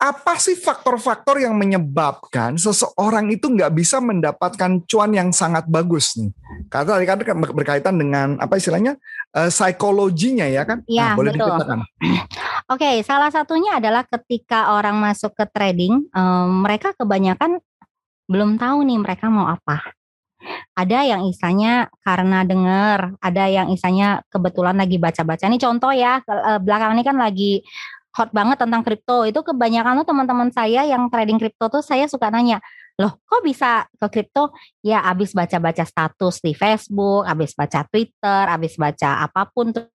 apa 0.00 0.36
sih 0.40 0.56
faktor-faktor 0.56 1.42
yang 1.42 1.54
menyebabkan 1.54 2.56
seseorang 2.56 3.30
itu 3.30 3.50
nggak 3.50 3.72
bisa 3.74 3.98
mendapatkan 4.00 4.80
cuan 4.88 5.12
yang 5.12 5.30
sangat 5.30 5.68
bagus 5.68 6.16
nih? 6.16 6.30
Karena 6.72 6.96
tadi 6.96 7.04
kan 7.04 7.38
berkaitan 7.52 7.94
dengan 7.98 8.38
apa 8.40 8.56
istilahnya 8.56 8.96
eh, 9.36 9.50
psikologinya 9.52 10.48
ya 10.48 10.64
kan? 10.64 10.80
Iya, 10.88 11.12
nah, 11.12 11.16
boleh 11.18 11.30
betul. 11.34 11.44
diceritakan. 11.44 11.78
Oke, 12.72 12.90
salah 13.04 13.28
satunya 13.28 13.76
adalah 13.76 14.08
ketika 14.08 14.72
orang 14.72 14.96
masuk 14.96 15.36
ke 15.36 15.44
trading, 15.52 16.00
em, 16.08 16.48
mereka 16.64 16.96
kebanyakan 16.96 17.60
belum 18.24 18.56
tahu 18.56 18.88
nih 18.88 18.98
mereka 19.04 19.28
mau 19.28 19.52
apa. 19.52 19.84
Ada 20.74 21.06
yang 21.06 21.22
isanya 21.30 21.88
karena 22.02 22.42
dengar, 22.42 23.14
ada 23.22 23.44
yang 23.46 23.70
isanya 23.70 24.22
kebetulan 24.28 24.74
lagi 24.74 24.98
baca-baca. 24.98 25.46
Ini 25.46 25.58
contoh 25.60 25.92
ya, 25.94 26.20
eh, 26.24 26.58
belakang 26.60 26.98
ini 26.98 27.02
kan 27.06 27.16
lagi 27.16 27.62
hot 28.14 28.30
banget 28.30 28.62
tentang 28.62 28.82
kripto. 28.86 29.26
Itu 29.26 29.42
kebanyakan 29.42 30.02
tuh 30.02 30.06
teman-teman 30.14 30.48
saya 30.54 30.86
yang 30.86 31.10
trading 31.10 31.38
kripto 31.42 31.66
tuh 31.66 31.82
saya 31.82 32.06
suka 32.06 32.30
nanya, 32.30 32.62
loh 32.94 33.18
kok 33.26 33.42
bisa 33.42 33.90
ke 33.98 34.06
kripto? 34.10 34.54
Ya 34.86 35.02
abis 35.02 35.34
baca-baca 35.34 35.82
status 35.82 36.38
di 36.38 36.54
Facebook, 36.54 37.26
abis 37.26 37.52
baca 37.58 37.82
Twitter, 37.90 38.42
abis 38.46 38.78
baca 38.78 39.26
apa 39.26 39.50
pun 39.50 39.74
tuh 39.74 39.90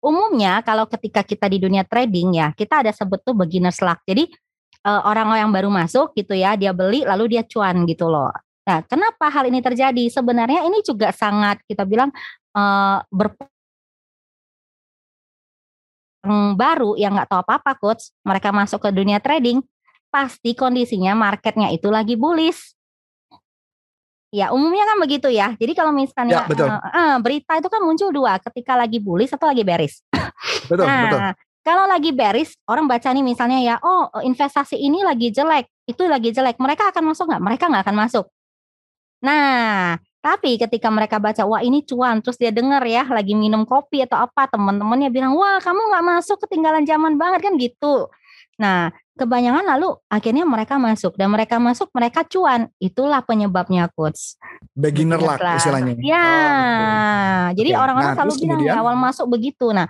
umumnya 0.00 0.60
kalau 0.64 0.88
ketika 0.88 1.24
kita 1.24 1.48
di 1.48 1.60
dunia 1.60 1.84
trading 1.84 2.36
ya 2.36 2.52
kita 2.56 2.84
ada 2.84 2.92
sebut 2.92 3.20
tuh 3.20 3.36
beginner's 3.36 3.80
luck. 3.84 4.00
Jadi 4.08 4.28
eh, 4.88 5.00
orang-orang 5.04 5.44
yang 5.44 5.52
baru 5.52 5.68
masuk 5.68 6.16
gitu 6.16 6.32
ya 6.32 6.56
dia 6.56 6.72
beli 6.72 7.04
lalu 7.04 7.36
dia 7.36 7.44
cuan 7.44 7.84
gitu 7.84 8.08
loh. 8.08 8.32
Nah 8.68 8.84
kenapa 8.84 9.26
hal 9.32 9.48
ini 9.48 9.60
terjadi? 9.64 10.04
Sebenarnya 10.12 10.64
ini 10.66 10.84
juga 10.84 11.12
sangat 11.14 11.60
kita 11.64 11.84
bilang 11.88 12.12
eh, 12.56 12.98
ber 13.08 13.34
yang 16.20 16.52
baru 16.52 17.00
yang 17.00 17.16
nggak 17.16 17.32
tahu 17.32 17.40
apa-apa 17.40 17.72
coach 17.80 18.12
mereka 18.28 18.52
masuk 18.52 18.84
ke 18.84 18.92
dunia 18.92 19.16
trading 19.24 19.64
pasti 20.12 20.52
kondisinya 20.52 21.16
marketnya 21.16 21.72
itu 21.72 21.88
lagi 21.88 22.12
bullish 22.12 22.76
ya 24.28 24.52
umumnya 24.52 24.84
kan 24.84 25.00
begitu 25.00 25.32
ya 25.32 25.56
jadi 25.56 25.72
kalau 25.72 25.96
misalnya 25.96 26.44
Ya, 26.44 26.46
betul. 26.46 26.68
eh, 26.68 26.76
eh, 26.76 27.14
berita 27.24 27.56
itu 27.56 27.72
kan 27.72 27.80
muncul 27.80 28.12
dua 28.12 28.36
ketika 28.36 28.76
lagi 28.76 29.00
bullish 29.00 29.32
atau 29.32 29.48
lagi 29.48 29.64
bearish 29.64 30.04
Betul, 30.70 30.86
nah, 30.86 31.02
betul. 31.08 31.20
kalau 31.66 31.84
lagi 31.90 32.10
bearish, 32.14 32.54
orang 32.70 32.86
baca 32.88 33.10
nih 33.10 33.24
misalnya 33.26 33.58
ya, 33.60 33.74
oh 33.82 34.08
investasi 34.22 34.78
ini 34.78 35.02
lagi 35.04 35.28
jelek, 35.34 35.68
itu 35.84 36.02
lagi 36.06 36.30
jelek, 36.32 36.56
mereka 36.56 36.88
akan 36.94 37.12
masuk 37.12 37.28
nggak? 37.28 37.42
Mereka 37.42 37.64
nggak 37.68 37.84
akan 37.84 37.96
masuk. 38.06 38.26
Nah, 39.20 39.96
tapi 40.20 40.56
ketika 40.60 40.88
mereka 40.92 41.16
baca, 41.16 41.44
wah 41.48 41.64
ini 41.64 41.80
cuan, 41.84 42.20
terus 42.20 42.36
dia 42.36 42.52
dengar 42.52 42.84
ya, 42.84 43.04
lagi 43.08 43.32
minum 43.32 43.64
kopi 43.64 44.04
atau 44.04 44.20
apa, 44.20 44.48
teman-temannya 44.52 45.08
bilang, 45.08 45.32
wah 45.36 45.60
kamu 45.60 45.80
nggak 45.92 46.04
masuk, 46.16 46.36
ketinggalan 46.44 46.84
zaman 46.84 47.16
banget 47.16 47.40
kan 47.48 47.54
gitu. 47.56 48.08
Nah, 48.60 48.92
kebanyakan 49.16 49.64
lalu 49.64 49.96
akhirnya 50.12 50.44
mereka 50.44 50.76
masuk 50.76 51.16
dan 51.16 51.32
mereka 51.32 51.56
masuk, 51.56 51.88
mereka 51.96 52.20
cuan. 52.28 52.68
Itulah 52.76 53.24
penyebabnya 53.24 53.88
coach. 53.92 54.36
Beginner 54.76 55.16
luck 55.16 55.40
Beginner 55.40 55.52
luck. 55.52 55.60
istilahnya. 55.60 55.92
Ya, 56.04 56.20
Oh, 56.20 57.44
jadi 57.56 57.70
Oke. 57.72 57.80
orang-orang 57.80 58.10
Nah, 58.12 58.16
selalu 58.20 58.34
bilang 58.36 58.60
kemudian? 58.60 58.76
ya 58.76 58.80
awal 58.84 58.94
masuk 59.00 59.26
begitu. 59.32 59.66
Nah, 59.72 59.88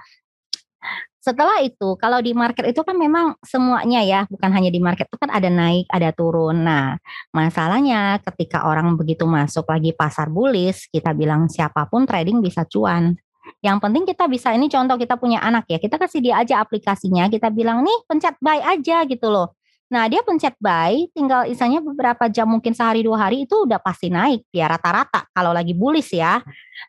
setelah 1.21 1.61
itu 1.61 2.01
kalau 2.01 2.25
di 2.25 2.33
market 2.33 2.73
itu 2.73 2.81
kan 2.81 2.97
memang 2.97 3.37
semuanya 3.45 4.01
ya, 4.01 4.21
bukan 4.33 4.49
hanya 4.57 4.73
di 4.73 4.81
market 4.81 5.05
itu 5.05 5.21
kan 5.21 5.29
ada 5.29 5.53
naik, 5.53 5.85
ada 5.93 6.17
turun. 6.17 6.65
Nah, 6.65 6.97
masalahnya 7.37 8.25
ketika 8.25 8.65
orang 8.65 8.97
begitu 8.97 9.29
masuk 9.29 9.69
lagi 9.69 9.93
pasar 9.93 10.33
bullish, 10.33 10.89
kita 10.89 11.13
bilang 11.13 11.53
siapa 11.53 11.85
pun 11.93 12.09
trading 12.09 12.41
bisa 12.41 12.65
cuan. 12.65 13.21
Yang 13.61 13.79
penting 13.85 14.05
kita 14.09 14.25
bisa 14.33 14.57
ini 14.57 14.73
contoh 14.73 14.97
kita 14.97 15.21
punya 15.21 15.45
anak 15.45 15.69
ya, 15.69 15.77
kita 15.77 16.01
kasih 16.01 16.25
dia 16.25 16.41
aja 16.41 16.65
aplikasinya, 16.65 17.29
kita 17.29 17.53
bilang 17.53 17.85
nih 17.85 17.99
pencet 18.09 18.41
buy 18.41 18.57
aja 18.65 19.05
gitu 19.05 19.29
loh. 19.29 19.53
Nah 19.93 20.09
dia 20.09 20.25
pencet 20.25 20.57
buy, 20.57 21.05
tinggal 21.13 21.45
isanya 21.51 21.85
beberapa 21.85 22.33
jam 22.33 22.49
mungkin 22.49 22.73
sehari 22.73 23.05
dua 23.05 23.29
hari 23.29 23.45
itu 23.45 23.69
udah 23.69 23.83
pasti 23.83 24.09
naik 24.09 24.47
ya 24.55 24.71
rata-rata 24.71 25.29
kalau 25.37 25.53
lagi 25.53 25.77
bullish 25.77 26.17
ya. 26.17 26.41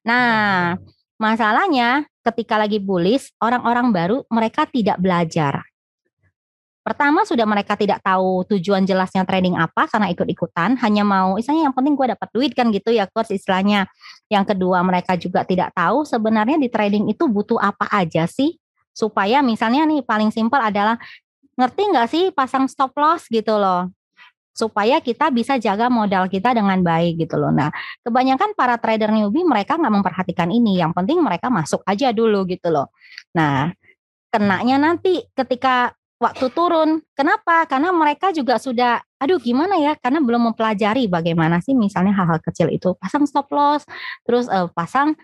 Nah 0.08 0.78
masalahnya 1.22 2.10
ketika 2.26 2.58
lagi 2.58 2.82
bullish 2.82 3.30
orang-orang 3.38 3.94
baru 3.94 4.18
mereka 4.34 4.66
tidak 4.66 4.98
belajar. 4.98 5.62
Pertama 6.82 7.22
sudah 7.30 7.46
mereka 7.46 7.78
tidak 7.78 8.02
tahu 8.02 8.42
tujuan 8.50 8.82
jelasnya 8.90 9.22
trading 9.22 9.54
apa 9.54 9.86
karena 9.86 10.10
ikut-ikutan 10.10 10.82
hanya 10.82 11.06
mau 11.06 11.38
istilahnya 11.38 11.70
yang 11.70 11.76
penting 11.78 11.94
gue 11.94 12.10
dapat 12.18 12.30
duit 12.34 12.52
kan 12.58 12.74
gitu 12.74 12.90
ya 12.90 13.06
coach 13.06 13.30
istilahnya. 13.38 13.86
Yang 14.34 14.58
kedua 14.58 14.82
mereka 14.82 15.14
juga 15.14 15.46
tidak 15.46 15.78
tahu 15.78 16.02
sebenarnya 16.10 16.58
di 16.58 16.74
trading 16.74 17.06
itu 17.14 17.30
butuh 17.30 17.62
apa 17.62 17.86
aja 17.94 18.26
sih 18.26 18.58
supaya 18.90 19.46
misalnya 19.46 19.86
nih 19.86 20.02
paling 20.02 20.34
simpel 20.34 20.58
adalah 20.58 20.98
ngerti 21.54 21.82
nggak 21.94 22.08
sih 22.10 22.24
pasang 22.34 22.66
stop 22.66 22.98
loss 22.98 23.30
gitu 23.30 23.62
loh 23.62 23.94
supaya 24.52 25.00
kita 25.00 25.32
bisa 25.32 25.56
jaga 25.58 25.88
modal 25.88 26.28
kita 26.28 26.52
dengan 26.52 26.80
baik 26.84 27.24
gitu 27.24 27.40
loh. 27.40 27.52
Nah, 27.52 27.72
kebanyakan 28.04 28.54
para 28.54 28.76
trader 28.78 29.10
newbie 29.10 29.48
mereka 29.48 29.80
nggak 29.80 29.94
memperhatikan 30.02 30.52
ini. 30.52 30.80
Yang 30.80 30.92
penting 30.96 31.24
mereka 31.24 31.48
masuk 31.48 31.82
aja 31.88 32.12
dulu 32.12 32.44
gitu 32.48 32.68
loh. 32.70 32.92
Nah, 33.36 33.72
kenanya 34.32 34.78
nanti 34.80 35.24
ketika 35.34 35.96
waktu 36.22 36.54
turun. 36.54 37.02
Kenapa? 37.18 37.66
Karena 37.66 37.90
mereka 37.90 38.30
juga 38.30 38.62
sudah, 38.62 39.02
aduh 39.18 39.42
gimana 39.42 39.82
ya? 39.82 39.98
Karena 39.98 40.22
belum 40.22 40.54
mempelajari 40.54 41.10
bagaimana 41.10 41.58
sih 41.66 41.74
misalnya 41.74 42.14
hal-hal 42.14 42.38
kecil 42.38 42.70
itu 42.70 42.94
pasang 43.02 43.26
stop 43.26 43.50
loss, 43.50 43.82
terus 44.22 44.46
eh, 44.46 44.70
pasang 44.70 45.18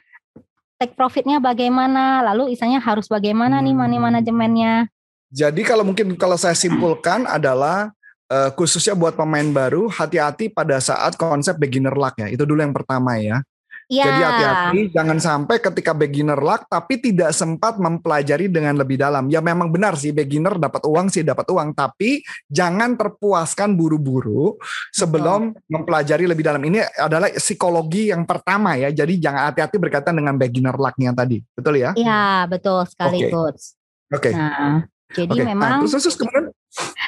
take 0.82 0.98
profitnya 0.98 1.38
bagaimana, 1.38 2.26
lalu 2.26 2.58
isanya 2.58 2.82
harus 2.82 3.06
bagaimana 3.06 3.62
nih 3.62 3.78
money 3.78 4.02
Hmm. 4.02 4.10
manajemennya. 4.10 4.90
Jadi 5.30 5.62
kalau 5.62 5.84
mungkin 5.86 6.18
kalau 6.18 6.40
saya 6.40 6.56
simpulkan 6.58 7.28
adalah 7.30 7.92
eh, 8.32 8.50
khususnya 8.56 8.94
buat 8.94 9.16
pemain 9.16 9.48
baru 9.50 9.92
hati-hati 9.92 10.52
pada 10.52 10.80
saat 10.80 11.16
konsep 11.16 11.56
beginner 11.58 11.96
luck 11.96 12.16
ya. 12.20 12.28
Itu 12.32 12.44
dulu 12.48 12.60
yang 12.64 12.76
pertama 12.76 13.20
ya. 13.20 13.44
Iya. 13.88 14.04
Jadi 14.04 14.20
hati-hati 14.20 14.80
jangan 14.92 15.16
sampai 15.16 15.64
ketika 15.64 15.96
beginner 15.96 16.36
luck 16.36 16.68
tapi 16.68 17.00
tidak 17.00 17.32
sempat 17.32 17.80
mempelajari 17.80 18.52
dengan 18.52 18.76
lebih 18.76 19.00
dalam. 19.00 19.32
Ya 19.32 19.40
memang 19.40 19.72
benar 19.72 19.96
sih 19.96 20.12
beginner 20.12 20.60
dapat 20.60 20.84
uang 20.84 21.08
sih 21.08 21.24
dapat 21.24 21.48
uang 21.48 21.72
tapi 21.72 22.20
jangan 22.52 23.00
terpuaskan 23.00 23.80
buru-buru 23.80 24.60
sebelum 24.92 25.56
mempelajari 25.72 26.28
lebih 26.28 26.44
dalam. 26.44 26.60
Ini 26.68 26.84
adalah 27.00 27.32
psikologi 27.32 28.12
yang 28.12 28.28
pertama 28.28 28.76
ya. 28.76 28.92
Jadi 28.92 29.24
jangan 29.24 29.56
hati-hati 29.56 29.80
berkaitan 29.80 30.20
dengan 30.20 30.36
beginner 30.36 30.76
luck-nya 30.76 31.16
tadi. 31.16 31.40
Betul 31.56 31.80
ya? 31.80 31.96
Iya, 31.96 32.44
betul 32.52 32.84
sekali 32.92 33.24
Oke. 33.24 33.32
coach. 33.32 33.64
Oke. 34.12 34.30
Nah, 34.36 34.84
jadi 35.16 35.32
Oke. 35.32 35.44
Nah, 35.48 35.48
memang 35.56 35.72
terus, 35.88 36.04
terus 36.04 36.20
kemudian 36.20 36.52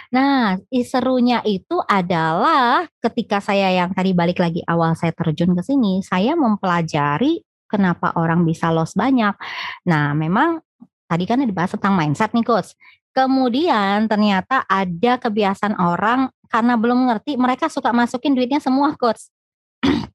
Nah, 0.10 0.58
serunya 0.82 1.46
itu 1.46 1.78
adalah 1.86 2.90
ketika 2.98 3.38
saya 3.38 3.70
yang 3.70 3.94
tadi 3.94 4.18
balik 4.18 4.42
lagi 4.42 4.66
awal 4.66 4.98
saya 4.98 5.14
terjun 5.14 5.54
ke 5.54 5.62
sini, 5.62 6.02
saya 6.02 6.34
mempelajari 6.34 7.46
kenapa 7.70 8.18
orang 8.18 8.42
bisa 8.42 8.74
loss 8.74 8.98
banyak. 8.98 9.38
Nah, 9.86 10.18
memang 10.18 10.66
tadi 11.06 11.30
kan 11.30 11.46
dibahas 11.46 11.78
tentang 11.78 11.94
mindset 11.94 12.34
nih 12.34 12.42
coach. 12.42 12.74
Kemudian 13.14 14.10
ternyata 14.10 14.66
ada 14.66 15.22
kebiasaan 15.22 15.78
orang 15.78 16.34
karena 16.50 16.74
belum 16.74 17.14
ngerti 17.14 17.38
mereka 17.38 17.70
suka 17.70 17.94
masukin 17.94 18.34
duitnya 18.34 18.58
semua 18.58 18.98
coach. 18.98 19.30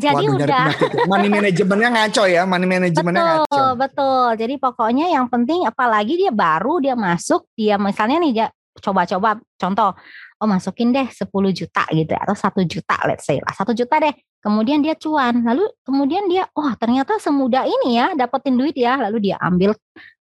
Jadi 0.00 0.28
waduh, 0.28 0.36
udah 0.36 0.64
penyakit. 0.68 1.08
money 1.08 1.28
manajemennya 1.32 1.88
ngaco 1.88 2.24
ya, 2.28 2.42
money 2.44 2.68
manajemennya 2.68 3.22
ngaco. 3.24 3.48
Betul, 3.48 3.70
betul. 3.80 4.28
Jadi 4.36 4.54
pokoknya 4.60 5.06
yang 5.08 5.26
penting 5.32 5.64
apalagi 5.64 6.20
dia 6.20 6.32
baru 6.32 6.80
dia 6.84 6.92
masuk, 6.92 7.48
dia 7.56 7.80
misalnya 7.80 8.20
nih 8.20 8.32
dia 8.36 8.46
coba-coba 8.80 9.38
contoh, 9.60 9.92
oh 10.40 10.48
masukin 10.48 10.90
deh 10.90 11.06
10 11.06 11.28
juta 11.52 11.84
gitu 11.92 12.12
atau 12.16 12.34
satu 12.34 12.64
juta 12.64 12.96
let's 13.06 13.28
say 13.28 13.38
lah, 13.38 13.52
satu 13.54 13.76
juta 13.76 14.00
deh. 14.00 14.12
Kemudian 14.40 14.80
dia 14.80 14.96
cuan, 14.96 15.44
lalu 15.44 15.68
kemudian 15.84 16.24
dia, 16.26 16.48
oh 16.56 16.72
ternyata 16.80 17.20
semudah 17.20 17.68
ini 17.68 18.00
ya 18.00 18.16
dapetin 18.16 18.56
duit 18.56 18.72
ya, 18.72 18.96
lalu 18.96 19.30
dia 19.30 19.36
ambil 19.36 19.76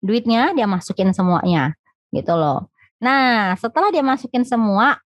duitnya, 0.04 0.52
dia 0.52 0.68
masukin 0.68 1.16
semuanya 1.16 1.72
gitu 2.12 2.36
loh. 2.36 2.68
Nah 3.00 3.56
setelah 3.56 3.88
dia 3.88 4.04
masukin 4.04 4.44
semua, 4.44 5.00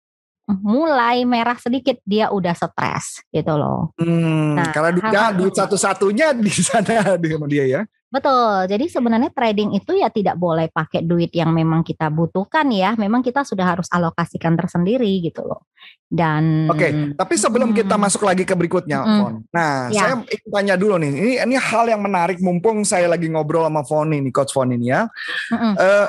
mulai 0.47 1.26
merah 1.26 1.59
sedikit 1.59 1.99
dia 2.07 2.31
udah 2.31 2.55
stres 2.55 3.21
gitu 3.35 3.52
loh. 3.59 3.90
Hmm, 3.99 4.55
Nah, 4.55 4.71
karena 4.71 5.35
duit 5.35 5.52
itu. 5.52 5.59
satu-satunya 5.59 6.33
di 6.38 6.52
sana 6.55 7.19
di 7.23 7.28
sama 7.35 7.47
dia 7.50 7.64
ya. 7.66 7.81
Betul. 8.16 8.64
Jadi 8.73 8.85
sebenarnya 8.88 9.28
trading 9.28 9.76
itu 9.76 9.92
ya 9.92 10.08
tidak 10.08 10.40
boleh 10.40 10.73
pakai 10.73 11.04
duit 11.04 11.28
yang 11.37 11.52
memang 11.52 11.85
kita 11.85 12.08
butuhkan 12.08 12.64
ya. 12.73 12.96
Memang 12.96 13.20
kita 13.20 13.44
sudah 13.44 13.76
harus 13.76 13.92
alokasikan 13.92 14.56
tersendiri 14.56 15.20
gitu 15.20 15.44
loh. 15.44 15.68
Dan 16.08 16.64
Oke, 16.73 17.12
tapi 17.12 17.35
sebelum 17.37 17.76
kita 17.76 18.00
Hmm. 18.00 18.08
masuk 18.08 18.25
lagi 18.25 18.49
ke 18.49 18.56
berikutnya, 18.56 19.04
Mm-mm. 19.04 19.18
Fon. 19.20 19.35
Nah, 19.52 19.92
Ya. 19.92 20.00
saya 20.00 20.14
ingin 20.25 20.49
tanya 20.49 20.75
dulu 20.80 20.96
nih. 20.96 21.12
Ini 21.12 21.32
ini 21.44 21.54
hal 21.61 21.85
yang 21.92 22.00
menarik 22.00 22.40
mumpung 22.40 22.87
saya 22.88 23.11
lagi 23.11 23.28
ngobrol 23.28 23.68
sama 23.68 23.85
Fon 23.85 24.08
ini, 24.14 24.32
Coach 24.32 24.56
Fon 24.56 24.73
ini 24.73 24.88
ya. 24.88 25.11
Mm-mm. 25.52 25.75
Eh, 25.76 26.08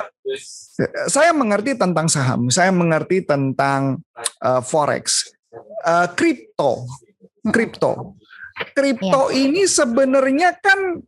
saya 1.10 1.36
mengerti 1.36 1.76
tentang 1.76 2.08
saham, 2.08 2.48
saya 2.48 2.72
mengerti 2.72 3.20
tentang 3.26 4.00
eh, 4.40 4.62
forex, 4.64 5.34
Eh, 5.88 6.08
kripto, 6.14 6.84
kripto, 7.48 8.14
kripto 8.76 9.32
ini 9.32 9.64
sebenarnya 9.64 10.58
kan 10.60 11.00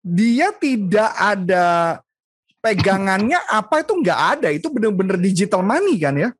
dia 0.00 0.48
tidak 0.56 1.10
ada 1.16 2.00
pegangannya 2.60 3.40
apa 3.48 3.84
itu 3.84 3.92
nggak 3.96 4.20
ada, 4.36 4.48
itu 4.52 4.68
benar-benar 4.68 5.16
digital 5.16 5.64
money 5.64 5.96
kan 6.00 6.14
ya? 6.16 6.30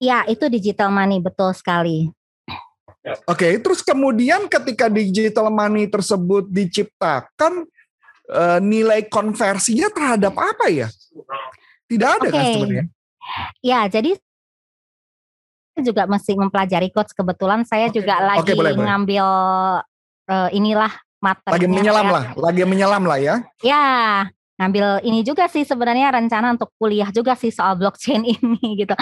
ya 0.00 0.24
itu 0.28 0.48
digital 0.48 0.88
money 0.88 1.20
betul 1.20 1.52
sekali. 1.52 2.08
Oke, 3.24 3.56
terus 3.64 3.80
kemudian 3.80 4.44
ketika 4.48 4.92
digital 4.92 5.48
money 5.48 5.88
tersebut 5.88 6.44
diciptakan 6.52 7.64
eh, 8.28 8.58
nilai 8.60 9.08
konversinya 9.08 9.88
terhadap 9.88 10.36
apa 10.36 10.68
ya? 10.68 10.88
Tidak 11.88 12.08
ada 12.20 12.28
kan 12.28 12.44
Oke. 12.44 12.52
sebenarnya? 12.52 12.84
Ya, 13.64 13.80
jadi 13.88 14.20
juga 15.80 16.04
masih 16.04 16.36
mempelajari 16.36 16.92
coach. 16.92 17.16
Kebetulan 17.16 17.64
saya 17.64 17.88
juga 17.88 18.20
lagi 18.20 18.44
Oke, 18.44 18.52
boleh, 18.52 18.76
boleh. 18.76 18.84
ngambil 18.84 19.26
eh, 20.28 20.48
inilah 20.60 20.92
materinya. 21.20 21.56
Lagi 21.56 21.68
menyelam 21.68 22.06
saya. 22.08 22.14
lah, 22.16 22.24
lagi 22.36 22.62
menyelam 22.66 23.02
lah 23.06 23.18
ya. 23.20 23.34
Ya, 23.60 23.86
ngambil 24.60 25.00
ini 25.08 25.20
juga 25.24 25.48
sih 25.48 25.64
sebenarnya 25.64 26.12
rencana 26.12 26.52
untuk 26.52 26.72
kuliah 26.76 27.08
juga 27.12 27.32
sih 27.36 27.48
soal 27.48 27.76
blockchain 27.80 28.24
ini 28.36 28.60
gitu. 28.76 28.92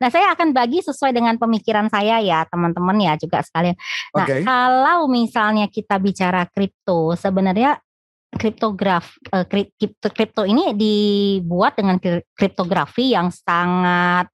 Nah, 0.00 0.08
saya 0.12 0.32
akan 0.36 0.52
bagi 0.52 0.84
sesuai 0.84 1.12
dengan 1.12 1.36
pemikiran 1.40 1.88
saya 1.88 2.20
ya, 2.20 2.44
teman-teman 2.48 2.96
ya 3.00 3.16
juga 3.16 3.40
sekalian. 3.44 3.76
Nah, 4.12 4.26
Oke. 4.28 4.36
kalau 4.44 5.08
misalnya 5.08 5.68
kita 5.68 5.96
bicara 6.00 6.44
kripto, 6.48 7.16
sebenarnya 7.16 7.80
kriptograf 8.36 9.16
eh, 9.32 9.46
krip- 9.48 9.72
kripto, 9.80 10.08
kripto 10.12 10.42
ini 10.44 10.76
dibuat 10.76 11.78
dengan 11.80 11.96
kri- 11.96 12.26
kriptografi 12.36 13.16
yang 13.16 13.32
sangat 13.32 14.28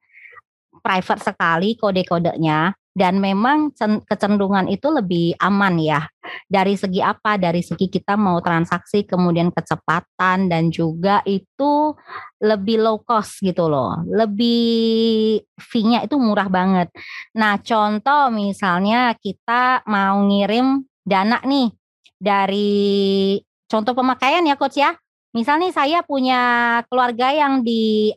private 0.83 1.23
sekali 1.23 1.79
kode-kodenya 1.79 2.75
dan 2.93 3.25
memang 3.25 3.73
cen- 3.73 4.05
kecenderungan 4.05 4.69
itu 4.69 4.93
lebih 4.93 5.33
aman 5.41 5.81
ya. 5.81 6.05
Dari 6.45 6.77
segi 6.77 7.01
apa? 7.01 7.41
Dari 7.41 7.65
segi 7.65 7.89
kita 7.89 8.21
mau 8.21 8.37
transaksi 8.45 9.09
kemudian 9.09 9.49
kecepatan 9.49 10.53
dan 10.53 10.69
juga 10.69 11.25
itu 11.25 11.97
lebih 12.45 12.85
low 12.85 13.01
cost 13.01 13.41
gitu 13.41 13.73
loh. 13.73 13.97
Lebih 14.05 15.41
fee-nya 15.57 16.05
itu 16.05 16.21
murah 16.21 16.53
banget. 16.53 16.93
Nah, 17.33 17.57
contoh 17.65 18.29
misalnya 18.29 19.17
kita 19.17 19.85
mau 19.89 20.21
ngirim 20.29 20.85
dana 21.01 21.41
nih 21.43 21.73
dari 22.21 23.41
contoh 23.67 23.97
pemakaian 23.97 24.45
ya 24.45 24.57
coach 24.61 24.79
ya. 24.79 24.93
Misalnya 25.33 25.73
saya 25.73 26.05
punya 26.05 26.41
keluarga 26.93 27.33
yang 27.33 27.65
di 27.65 28.13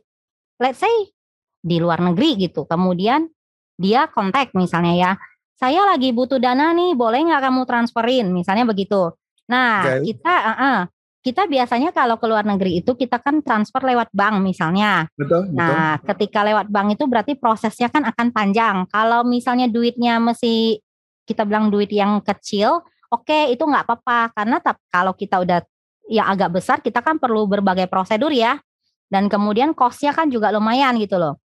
let's 0.60 0.84
say 0.84 1.16
di 1.64 1.80
luar 1.80 2.04
negeri 2.04 2.36
gitu. 2.44 2.68
Kemudian 2.68 3.32
dia 3.76 4.08
kontak 4.12 4.52
misalnya 4.56 4.94
ya. 4.96 5.12
Saya 5.56 5.88
lagi 5.88 6.12
butuh 6.12 6.36
dana 6.36 6.76
nih, 6.76 7.00
boleh 7.00 7.32
nggak 7.32 7.42
kamu 7.48 7.62
transferin? 7.64 8.28
Misalnya 8.32 8.68
begitu. 8.68 9.16
Nah, 9.48 9.88
Oke. 9.88 10.12
kita 10.12 10.34
uh, 10.36 10.52
uh, 10.52 10.78
kita 11.26 11.50
biasanya 11.50 11.90
kalau 11.90 12.22
ke 12.22 12.30
luar 12.30 12.46
negeri 12.46 12.86
itu 12.86 12.94
kita 12.94 13.18
kan 13.18 13.42
transfer 13.42 13.82
lewat 13.82 14.14
bank 14.14 14.46
misalnya. 14.46 15.10
Betul, 15.18 15.50
betul. 15.50 15.58
Nah, 15.58 15.98
ketika 16.06 16.46
lewat 16.46 16.70
bank 16.70 17.00
itu 17.00 17.04
berarti 17.10 17.34
prosesnya 17.34 17.90
kan 17.90 18.06
akan 18.06 18.30
panjang. 18.30 18.86
Kalau 18.92 19.26
misalnya 19.26 19.66
duitnya 19.66 20.22
masih 20.22 20.78
kita 21.26 21.42
bilang 21.42 21.74
duit 21.74 21.90
yang 21.90 22.22
kecil, 22.22 22.86
oke 23.10 23.50
itu 23.50 23.64
nggak 23.66 23.90
apa-apa 23.90 24.38
karena 24.38 24.62
tap- 24.62 24.86
kalau 24.94 25.18
kita 25.18 25.42
udah 25.42 25.66
yang 26.06 26.30
agak 26.30 26.62
besar 26.62 26.78
kita 26.86 27.02
kan 27.02 27.18
perlu 27.18 27.50
berbagai 27.50 27.90
prosedur 27.90 28.30
ya. 28.30 28.62
Dan 29.10 29.26
kemudian 29.26 29.74
cost-nya 29.74 30.14
kan 30.14 30.30
juga 30.30 30.54
lumayan 30.54 30.98
gitu 31.02 31.18
loh. 31.18 31.42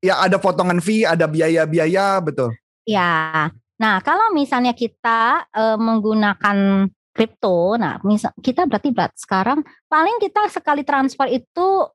Ya 0.00 0.20
ada 0.20 0.36
potongan 0.40 0.80
fee, 0.82 1.04
ada 1.06 1.28
biaya-biaya, 1.28 2.18
betul. 2.24 2.54
Ya. 2.84 3.50
Nah, 3.74 3.98
kalau 4.02 4.30
misalnya 4.34 4.72
kita 4.72 5.48
eh, 5.50 5.78
menggunakan 5.78 6.88
kripto, 7.14 7.78
nah 7.78 8.02
misal 8.02 8.34
kita 8.42 8.66
berarti 8.66 8.90
berat 8.90 9.14
sekarang 9.14 9.62
paling 9.86 10.18
kita 10.18 10.50
sekali 10.50 10.82
transfer 10.82 11.30
itu 11.30 11.86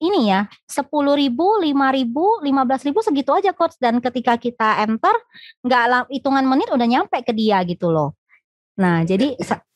ini 0.00 0.32
ya 0.32 0.48
sepuluh 0.64 1.18
ribu, 1.18 1.60
lima 1.60 1.92
ribu, 1.92 2.40
lima 2.40 2.64
belas 2.64 2.80
ribu 2.80 3.04
segitu 3.04 3.34
aja 3.34 3.52
coach 3.52 3.76
dan 3.76 4.00
ketika 4.00 4.38
kita 4.40 4.80
enter 4.86 5.12
nggak 5.66 6.08
hitungan 6.08 6.46
menit 6.48 6.72
udah 6.72 6.86
nyampe 6.88 7.20
ke 7.20 7.34
dia 7.36 7.60
gitu 7.68 7.92
loh. 7.92 8.16
Nah 8.80 9.04
jadi 9.04 9.36
se- 9.42 9.66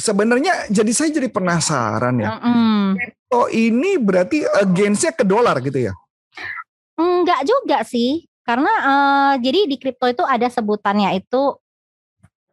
Sebenarnya 0.00 0.72
jadi 0.72 0.92
saya 0.96 1.12
jadi 1.12 1.28
penasaran 1.28 2.14
ya. 2.18 2.40
Mm-mm. 2.40 2.96
Oh 3.30 3.46
ini 3.46 3.94
berarti 3.96 4.42
against-nya 4.58 5.14
ke 5.14 5.22
dolar 5.22 5.58
gitu 5.62 5.90
ya? 5.90 5.94
enggak 7.00 7.48
juga 7.48 7.80
sih 7.80 8.28
karena 8.44 8.68
eh, 8.68 9.32
jadi 9.40 9.64
di 9.64 9.76
kripto 9.80 10.04
itu 10.04 10.20
ada 10.20 10.50
sebutannya 10.52 11.16
itu 11.16 11.56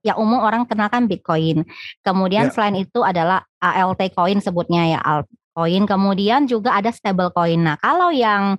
ya 0.05 0.15
umum 0.15 0.39
orang 0.39 0.63
kenalkan 0.63 1.09
Bitcoin. 1.09 1.67
Kemudian 2.05 2.47
Ya. 2.47 2.53
selain 2.53 2.79
itu 2.79 3.03
adalah 3.03 3.43
ALT 3.59 3.99
coin 4.15 4.39
sebutnya 4.39 4.87
ya 4.87 4.99
altcoin. 5.03 5.83
Kemudian 5.83 6.47
juga 6.47 6.79
ada 6.79 6.93
stable 6.95 7.33
coin. 7.35 7.59
Nah, 7.59 7.75
kalau 7.81 8.13
yang 8.15 8.55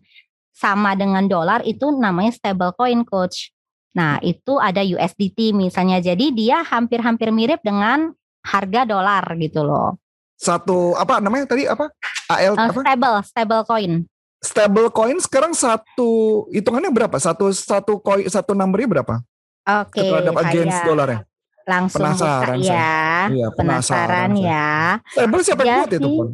sama 0.53 0.93
dengan 0.99 1.25
dolar 1.25 1.63
itu 1.65 1.89
namanya 1.95 2.35
stable 2.35 2.75
coin 2.77 3.07
coach. 3.07 3.55
Nah, 3.97 4.21
itu 4.21 4.61
ada 4.61 4.85
USDT 4.85 5.57
misalnya. 5.57 6.03
Jadi 6.05 6.35
dia 6.37 6.61
hampir-hampir 6.67 7.33
mirip 7.33 7.63
dengan 7.65 8.13
harga 8.45 8.85
dolar 8.85 9.25
gitu 9.41 9.65
loh. 9.65 9.97
Satu 10.39 10.95
apa 10.95 11.19
namanya 11.19 11.45
tadi 11.45 11.67
apa? 11.67 11.91
AL 12.31 12.55
Eh, 12.55 12.69
apa? 12.71 12.81
stable, 12.81 13.17
stable 13.27 13.63
coin. 13.65 13.93
Stable 14.39 14.89
coin 14.89 15.19
sekarang 15.19 15.51
satu 15.51 16.11
hitungannya 16.49 16.89
berapa? 16.89 17.19
Satu 17.19 17.51
satu 17.51 17.99
koin 17.99 18.23
satu 18.25 18.55
numbernya 18.55 19.03
berapa? 19.03 19.15
Oke, 19.83 19.99
Terhadap 20.01 20.35
against 20.41 20.79
saya 20.79 20.87
dolarnya. 20.87 21.21
langsung 21.69 22.01
Penasaran 22.01 22.57
buka 22.57 22.65
ya. 22.65 23.29
Iya, 23.29 23.47
Penasaran 23.53 23.53
penasaran 23.53 24.31
saya. 24.33 24.49
ya. 24.49 24.73
Stable 25.13 25.43
siapa 25.43 25.61
yang 25.61 25.69
Ya 25.69 25.77
buat 25.77 25.91
itu 25.93 26.09
pun? 26.09 26.29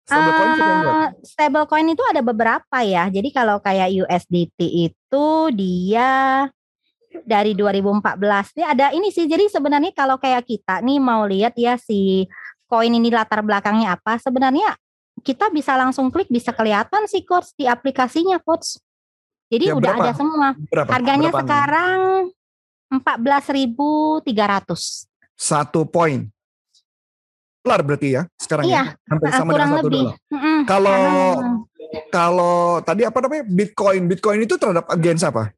Stable 0.00 0.32
coin 0.32 0.48
siapa 0.48 0.64
yang 0.64 0.80
buat? 0.80 0.94
Eh, 0.94 1.08
stable 1.20 1.66
coin 1.66 1.88
itu 1.90 2.02
ada 2.06 2.20
beberapa 2.22 2.78
ya. 2.80 3.04
Jadi 3.10 3.28
kalau 3.28 3.56
kayak 3.58 3.88
USDT 3.98 4.58
itu 4.86 5.26
dia 5.52 6.10
dari 7.20 7.52
2014 7.52 8.00
ini 8.54 8.64
ada 8.64 8.86
ini 8.90 9.08
sih. 9.10 9.26
Jadi 9.26 9.50
sebenarnya 9.50 9.92
kalau 9.92 10.16
kayak 10.16 10.46
kita 10.46 10.80
nih 10.80 10.96
mau 10.96 11.26
lihat 11.26 11.52
ya 11.52 11.76
si 11.76 12.24
koin 12.68 12.92
ini 12.92 13.08
latar 13.08 13.40
belakangnya 13.40 13.96
apa, 13.96 14.20
sebenarnya 14.20 14.76
kita 15.24 15.48
bisa 15.50 15.74
langsung 15.74 16.12
klik 16.12 16.28
bisa 16.28 16.52
kelihatan 16.52 17.08
sih 17.08 17.24
coach 17.24 17.56
di 17.56 17.64
aplikasinya 17.64 18.38
coach. 18.38 18.76
Jadi 19.48 19.64
Ya, 19.66 19.74
udah 19.74 19.92
berapa? 19.96 20.04
ada 20.04 20.12
semua. 20.14 20.48
Berapa? 20.68 20.88
Harganya 20.92 21.30
Berapa 21.32 21.42
sekarang 21.42 21.98
14.300. 22.92 25.08
satu 25.34 25.84
poin. 25.84 26.28
Dolar 27.58 27.82
berarti 27.82 28.14
ya 28.14 28.22
sekarang 28.38 28.64
Iya, 28.64 28.94
ya? 28.94 29.08
Hampir 29.08 29.28
sama 29.34 29.50
kurang 29.52 29.68
dengan 29.68 29.80
satu 29.80 29.88
lebih. 29.88 30.06
Kalau 30.64 31.00
kalau 32.08 32.80
tadi 32.80 33.02
apa 33.02 33.18
namanya 33.20 33.44
Bitcoin, 33.44 34.02
Bitcoin 34.06 34.40
itu 34.44 34.54
terhadap 34.56 34.86
against 34.88 35.24
apa? 35.24 35.52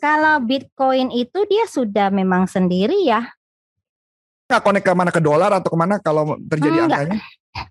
Kalau 0.00 0.40
Bitcoin 0.40 1.12
itu 1.12 1.44
dia 1.44 1.68
sudah 1.68 2.08
memang 2.08 2.48
sendiri 2.48 3.04
ya. 3.04 3.28
Nggak 4.48 4.62
connect 4.64 4.84
ke 4.88 4.92
mana 4.96 5.10
ke 5.12 5.20
dolar 5.20 5.50
atau 5.52 5.68
ke 5.68 5.78
mana 5.78 5.94
kalau 6.00 6.40
terjadi 6.48 6.88
Enggak. 6.88 6.88
angkanya? 6.88 7.18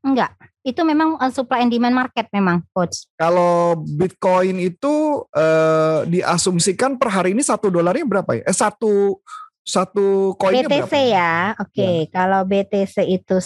Enggak. 0.06 0.32
Itu 0.62 0.82
memang 0.84 1.18
uh, 1.18 1.32
supply 1.32 1.66
and 1.66 1.72
demand 1.74 1.96
market 1.96 2.30
memang, 2.30 2.62
coach. 2.76 3.08
Kalau 3.16 3.80
Bitcoin 3.82 4.60
itu 4.60 5.24
eh, 5.32 6.04
diasumsikan 6.12 7.00
per 7.00 7.08
hari 7.08 7.32
ini 7.32 7.40
satu 7.40 7.72
dolarnya 7.72 8.04
berapa 8.04 8.32
ya? 8.36 8.44
Eh 8.44 8.54
satu 8.54 9.24
satu 9.63 10.36
koinnya 10.36 10.68
BTC 10.68 10.92
berapa? 10.92 10.98
ya. 11.00 11.34
Oke, 11.56 12.12
kalau 12.12 12.44
BTC 12.44 12.96
itu 13.08 13.40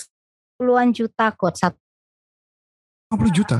puluhan 0.57 0.89
juta, 0.91 1.29
coach. 1.33 1.61
Satu, 1.61 1.77
50 3.13 3.37
juta. 3.37 3.57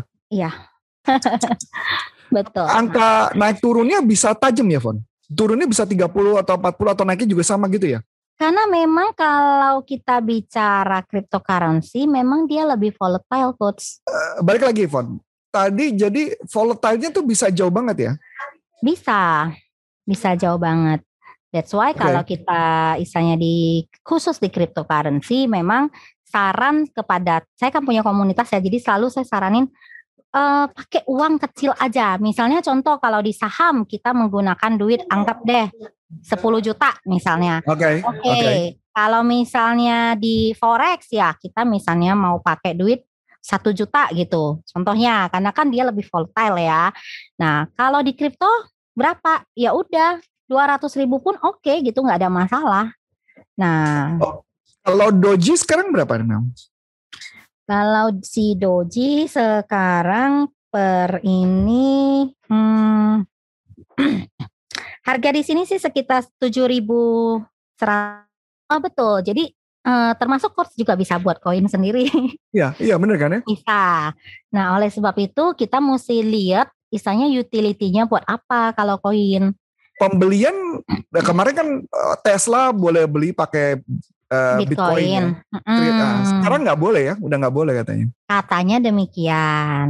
betul. 2.36 2.66
Angka 2.66 3.34
naik 3.36 3.60
turunnya 3.60 4.00
bisa 4.06 4.32
tajam 4.38 4.70
ya, 4.70 4.80
Fon? 4.82 5.02
Turunnya 5.32 5.66
bisa 5.66 5.86
30 5.88 6.02
atau 6.44 6.54
40 6.60 6.94
atau 6.98 7.04
naiknya 7.08 7.30
juga 7.30 7.44
sama 7.46 7.70
gitu 7.70 7.88
ya? 7.88 8.00
Karena 8.42 8.66
memang 8.66 9.14
kalau 9.14 9.86
kita 9.86 10.18
bicara 10.18 11.06
cryptocurrency, 11.06 12.10
memang 12.10 12.50
dia 12.50 12.66
lebih 12.66 12.90
volatile, 12.98 13.54
coach. 13.54 14.02
Eh, 14.02 14.42
balik 14.42 14.66
lagi, 14.66 14.90
Fon. 14.90 15.22
Tadi 15.54 15.94
jadi 15.94 16.34
volatile-nya 16.50 17.14
tuh 17.14 17.22
bisa 17.22 17.54
jauh 17.54 17.70
banget 17.70 18.10
ya? 18.10 18.12
Bisa, 18.82 19.54
bisa 20.02 20.34
jauh 20.34 20.58
banget. 20.58 21.06
That's 21.54 21.70
why 21.70 21.94
Oke. 21.94 22.02
kalau 22.02 22.26
kita 22.26 22.62
istilahnya 22.98 23.38
di 23.38 23.86
khusus 24.02 24.42
di 24.42 24.50
cryptocurrency 24.50 25.46
memang 25.46 25.94
saran 26.26 26.90
kepada 26.90 27.46
saya 27.54 27.70
kan 27.70 27.84
punya 27.84 28.02
komunitas 28.02 28.48
ya 28.56 28.64
jadi 28.64 28.80
selalu 28.80 29.12
saya 29.12 29.28
saranin 29.28 29.68
eh, 30.32 30.66
pakai 30.72 31.02
uang 31.08 31.34
kecil 31.48 31.72
aja. 31.78 32.16
Misalnya 32.18 32.64
contoh 32.64 32.98
kalau 33.00 33.20
di 33.20 33.36
saham 33.36 33.84
kita 33.84 34.16
menggunakan 34.16 34.72
duit 34.80 35.04
anggap 35.12 35.44
deh 35.44 35.68
10 36.24 36.60
juta 36.60 36.92
misalnya. 37.08 37.64
Oke. 37.64 38.04
Oke, 38.04 38.28
Oke. 38.28 38.56
kalau 38.92 39.24
misalnya 39.24 40.20
di 40.20 40.52
forex 40.56 41.12
ya 41.12 41.32
kita 41.40 41.64
misalnya 41.64 42.12
mau 42.16 42.44
pakai 42.44 42.76
duit 42.76 43.08
satu 43.42 43.74
juta 43.74 44.06
gitu, 44.14 44.62
contohnya 44.70 45.26
karena 45.34 45.50
kan 45.50 45.68
dia 45.74 45.82
lebih 45.88 46.06
volatile 46.12 46.62
ya. 46.62 46.94
Nah 47.42 47.66
kalau 47.74 48.04
di 48.06 48.14
kripto 48.14 48.50
berapa? 48.94 49.42
Ya 49.58 49.74
udah 49.74 50.22
200 50.46 50.84
ribu 51.00 51.24
pun 51.24 51.40
oke 51.40 51.74
gitu 51.82 52.04
nggak 52.04 52.20
ada 52.22 52.30
masalah. 52.30 52.86
Nah 53.56 54.20
Kalau 54.82 55.14
doji 55.14 55.54
sekarang 55.58 55.94
berapa 55.94 56.18
nih? 56.22 56.42
Kalau 57.66 58.14
si 58.26 58.58
doji 58.58 59.30
sekarang 59.30 60.50
per 60.72 61.20
ini 61.24 62.26
hmm, 62.48 63.28
harga 65.08 65.30
di 65.36 65.42
sini 65.44 65.68
sih 65.68 65.78
sekitar 65.78 66.24
7.100. 66.40 66.80
Oh 68.72 68.80
betul. 68.80 69.20
Jadi 69.20 69.52
eh, 69.84 70.12
termasuk 70.16 70.56
course 70.56 70.74
juga 70.80 70.96
bisa 70.96 71.20
buat 71.20 71.44
koin 71.44 71.68
sendiri. 71.68 72.08
Iya, 72.52 72.76
iya 72.84 73.00
bener 73.00 73.16
kan 73.16 73.40
ya? 73.40 73.42
bisa. 73.48 74.12
Nah, 74.52 74.76
oleh 74.76 74.92
sebab 74.92 75.16
itu 75.24 75.56
kita 75.56 75.80
mesti 75.80 76.20
lihat 76.20 76.68
istilahnya 76.92 77.32
utility-nya 77.32 78.04
buat 78.04 78.28
apa 78.28 78.76
kalau 78.76 79.00
koin. 79.00 79.56
Pembelian 79.96 80.84
kemarin 81.28 81.56
kan 81.56 81.68
eh, 81.80 82.16
Tesla 82.20 82.76
boleh 82.76 83.08
beli 83.08 83.32
pakai 83.32 83.80
eh, 84.32 84.58
Bitcoin. 84.64 85.36
Bitcoin. 85.36 85.84
ya. 85.84 85.92
Nah, 86.00 86.16
sekarang 86.24 86.60
nggak 86.64 86.80
boleh 86.80 87.04
ya, 87.12 87.16
udah 87.20 87.38
nggak 87.38 87.56
boleh 87.56 87.74
katanya. 87.84 88.08
katanya 88.26 88.78
demikian. 88.80 89.88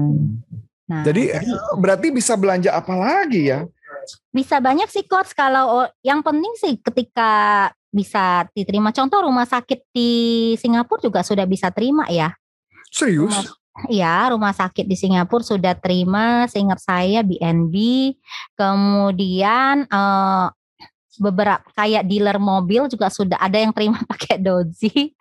Nah, 0.89 1.06
Jadi 1.06 1.32
eh, 1.32 1.45
berarti 1.77 2.12
bisa 2.12 2.34
belanja 2.36 2.73
apa 2.73 2.97
lagi 2.97 3.54
ya? 3.54 3.63
bisa 4.32 4.58
banyak 4.58 4.88
sih 4.89 5.06
coach 5.06 5.36
kalau 5.36 5.86
yang 6.01 6.23
penting 6.25 6.51
sih 6.58 6.80
ketika 6.80 7.69
bisa 7.91 8.47
diterima 8.56 8.95
contoh 8.95 9.27
rumah 9.27 9.45
sakit 9.45 9.91
di 9.91 10.12
Singapura 10.56 11.04
juga 11.04 11.21
sudah 11.21 11.43
bisa 11.43 11.69
terima 11.69 12.08
ya 12.08 12.32
Serius? 12.88 13.36
ya 13.91 14.32
rumah 14.32 14.56
sakit 14.56 14.88
di 14.88 14.95
Singapura 14.95 15.43
sudah 15.43 15.75
terima 15.75 16.47
seingat 16.47 16.80
saya 16.80 17.21
BNB 17.23 17.75
kemudian 18.56 19.86
eh, 19.86 20.47
beberapa 21.19 21.65
kayak 21.76 22.08
dealer 22.08 22.39
mobil 22.39 22.88
juga 22.88 23.12
sudah 23.12 23.36
ada 23.41 23.60
yang 23.60 23.76
terima 23.76 24.00
pakai 24.12 24.39
doji 24.39 25.12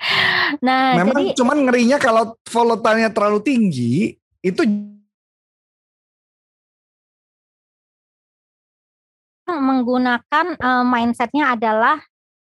nah 0.62 1.00
Memang 1.02 1.14
jadi 1.14 1.24
cuman 1.38 1.56
ngerinya 1.66 1.98
kalau 1.98 2.36
volatilnya 2.46 3.10
terlalu 3.10 3.40
tinggi 3.42 4.14
itu 4.40 4.62
menggunakan 9.50 10.46
eh, 10.54 10.84
mindsetnya 10.86 11.58
adalah 11.58 11.98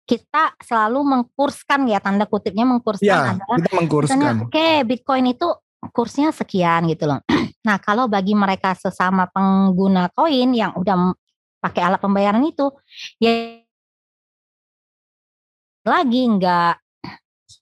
kita 0.04 0.60
selalu 0.60 1.08
mengkurskan 1.08 1.88
ya 1.88 2.04
tanda 2.04 2.28
kutipnya 2.28 2.67
mengkurskan 2.67 3.08
ya 3.08 3.39
adalah 3.39 3.58
kita 3.63 3.72
mengkurskan. 3.80 4.34
Oke 4.44 4.84
Bitcoin 4.84 5.32
itu 5.32 5.48
kursnya 5.96 6.36
sekian 6.36 6.91
gitu 6.91 7.08
loh. 7.08 7.24
nah 7.67 7.80
kalau 7.80 8.12
bagi 8.12 8.36
mereka 8.36 8.76
sesama 8.76 9.32
pengguna 9.32 10.12
koin 10.12 10.52
yang 10.52 10.76
udah 10.76 11.15
pakai 11.62 11.82
alat 11.86 12.02
pembayaran 12.02 12.41
itu, 12.43 12.67
ya 13.21 13.62
lagi 15.86 16.21
nggak 16.26 16.74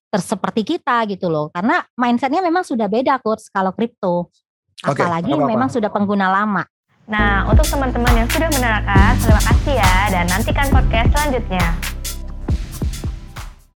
terseperti 0.09 0.61
kita 0.65 1.05
gitu 1.11 1.29
loh. 1.29 1.53
Karena 1.53 1.83
mindsetnya 1.99 2.41
memang 2.41 2.65
sudah 2.65 2.89
beda 2.89 3.21
kurs 3.21 3.51
kalau 3.53 3.75
kripto. 3.75 4.33
Apalagi 4.79 5.35
apa-apa. 5.35 5.51
memang 5.51 5.69
sudah 5.69 5.91
pengguna 5.91 6.31
lama. 6.31 6.63
Nah, 7.09 7.41
untuk 7.49 7.65
teman-teman 7.65 8.23
yang 8.23 8.29
sudah 8.29 8.47
menerangkan, 8.53 9.17
terima 9.17 9.41
kasih 9.41 9.75
ya 9.81 9.95
dan 10.13 10.25
nantikan 10.29 10.67
podcast 10.69 11.09
selanjutnya. 11.09 11.88